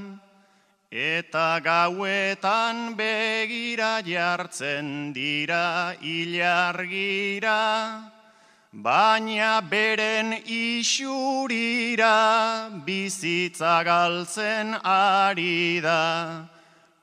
Eta 0.90 1.60
gauetan 1.60 2.96
begira 2.96 4.00
jartzen 4.00 5.12
dira 5.12 5.92
ilargira, 6.00 8.08
baina 8.72 9.60
beren 9.60 10.32
isurira 10.48 12.08
bizitza 12.86 13.84
galtzen 13.84 14.80
ari 14.82 15.80
da. 15.84 16.48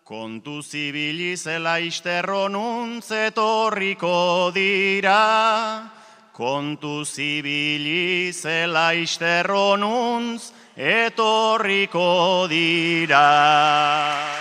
Kontu 0.04 0.64
zibili 0.64 1.38
zela 1.38 1.78
isterronuntzetorriko 1.78 4.52
dira, 4.52 5.92
kontu 6.34 7.06
zibili 7.06 8.34
zela 8.34 8.94
isterronuntz 8.98 10.55
etorriko 10.78 12.48
dira. 12.50 14.34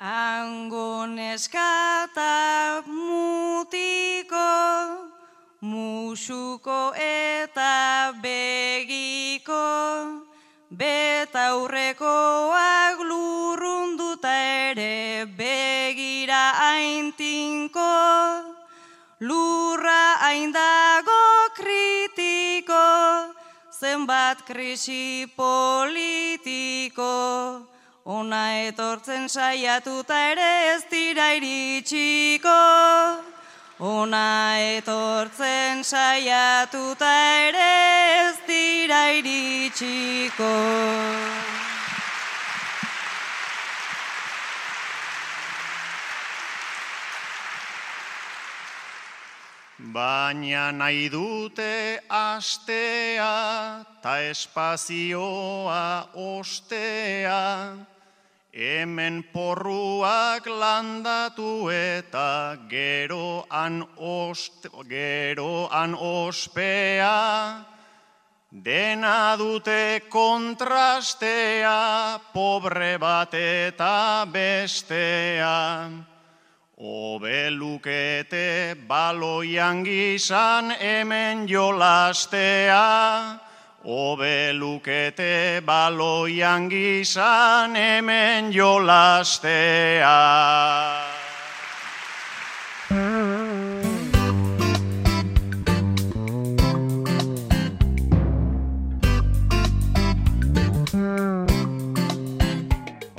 Angon 0.00 1.18
eskata 1.18 2.82
mutiko, 2.86 4.36
musuko 5.60 6.94
eta 6.96 8.14
begiko, 8.22 9.66
betaurrekoak 10.70 12.98
lurrunduta 13.04 14.32
ere 14.72 15.26
begira 15.36 15.77
aintinko, 16.98 17.90
lurra 19.20 20.18
aindago 20.28 21.22
kritiko, 21.54 22.86
zenbat 23.70 24.42
krisi 24.46 25.26
politiko, 25.36 27.12
ona 28.04 28.42
etortzen 28.66 29.28
saiatuta 29.28 30.16
ere 30.32 30.50
ez 30.74 30.82
dira 30.90 31.34
iritsiko. 31.38 32.58
Ona 33.78 34.58
etortzen 34.78 35.84
saiatuta 35.84 37.12
ere 37.46 37.70
ez 38.24 38.36
dira 38.48 39.04
iritsiko. 39.20 40.50
Baina 49.98 50.70
nahi 50.70 51.08
dute 51.10 51.98
astea 52.08 53.84
ta 54.02 54.14
espazioa 54.30 56.06
ostea, 56.14 57.74
hemen 58.54 59.24
porruak 59.32 60.46
landatu 60.46 61.70
eta 61.74 62.58
geroan, 62.70 63.80
ost, 63.98 64.68
geroan 64.92 65.96
ospea, 66.10 67.64
dena 68.52 69.34
dute 69.42 70.06
kontrastea, 70.08 71.74
pobre 72.32 72.92
bat 73.02 73.34
eta 73.34 74.26
bestea. 74.30 75.58
Obe 76.80 77.50
lukete 77.50 78.76
baloian 78.86 79.82
gizan 79.84 80.70
hemen 80.70 81.48
jolastea, 81.48 83.40
Obe 83.84 84.52
lukete 84.54 85.60
baloian 85.66 86.70
gizan 86.70 87.74
hemen 87.74 88.52
jolastea. 88.52 90.06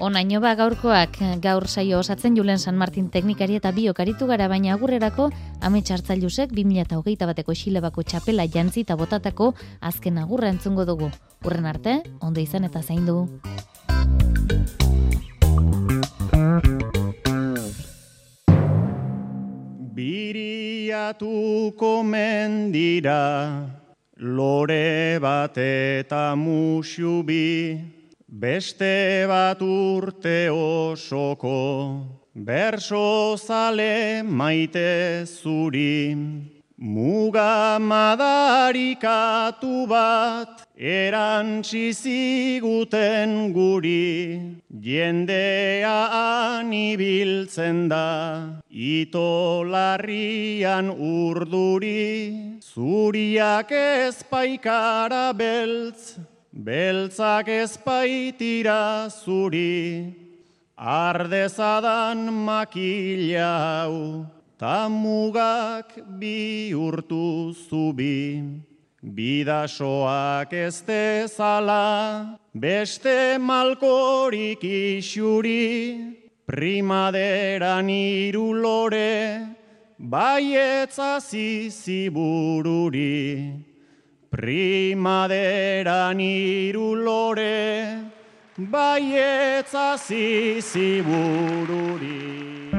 Onaino 0.09 0.39
ba 0.41 0.55
gaurkoak 0.57 1.19
gaur 1.37 1.67
saio 1.69 1.99
osatzen 2.01 2.33
Julen 2.33 2.57
San 2.57 2.73
Martin 2.81 3.11
teknikari 3.13 3.59
eta 3.59 3.69
biokaritu 3.69 4.25
gara 4.25 4.47
baina 4.49 4.71
agurrerako 4.73 5.27
amets 5.61 5.91
hartzailusek 5.93 6.49
2008 6.57 7.27
bateko 7.29 7.53
xilebako 7.53 8.01
txapela 8.01 8.47
jantzi 8.49 8.81
eta 8.87 8.97
botatako 8.97 9.51
azken 9.91 10.17
agurra 10.17 10.49
entzungo 10.49 10.87
dugu. 10.89 11.11
Urren 11.45 11.69
arte, 11.69 11.99
ondo 12.25 12.41
izan 12.41 12.65
eta 12.65 12.81
zain 12.81 13.05
du. 13.05 13.19
Biriatuko 19.93 21.93
mendira, 22.01 23.21
lore 24.17 25.21
bat 25.21 25.61
eta 25.61 26.33
musubi, 26.33 27.98
Beste 28.31 29.25
bat 29.25 29.57
urte 29.59 30.51
osoko, 30.53 32.05
berso 32.35 33.35
zale 33.35 34.21
maite 34.21 35.25
zuri, 35.25 36.13
muga 36.77 37.79
madarikatu 37.81 39.07
bat, 39.89 40.61
erantzi 40.77 41.89
ziguten 41.91 43.51
guri, 43.51 44.61
jendea 44.79 45.97
anibiltzen 46.61 47.89
da, 47.89 48.61
ito 48.69 49.63
larrian 49.65 50.93
urduri, 50.93 52.61
zuriak 52.61 53.71
ezpaikara 53.73 55.33
beltz, 55.33 56.19
Beltzak 56.53 57.47
ezpaitira 57.47 59.07
zuri, 59.09 60.15
ardezadan 60.75 62.25
makila 62.33 63.85
hau, 63.85 64.25
ta 64.57 64.89
mugak 64.89 65.93
bi 66.17 66.73
urtu 66.73 67.53
zubi. 67.53 68.41
Bidasoak 68.99 70.51
ez 70.51 70.81
dezala, 70.81 72.37
beste 72.53 73.37
malkorik 73.37 74.63
isuri, 74.63 76.15
primaderan 76.45 77.89
irulore, 77.89 79.47
baietza 79.99 81.19
zizibururi. 81.21 82.09
Primadera 84.31 86.13
niru 86.13 86.93
lore, 86.93 87.97
baietza 88.59 89.97
zizi 89.97 91.01
bururi. 91.01 92.69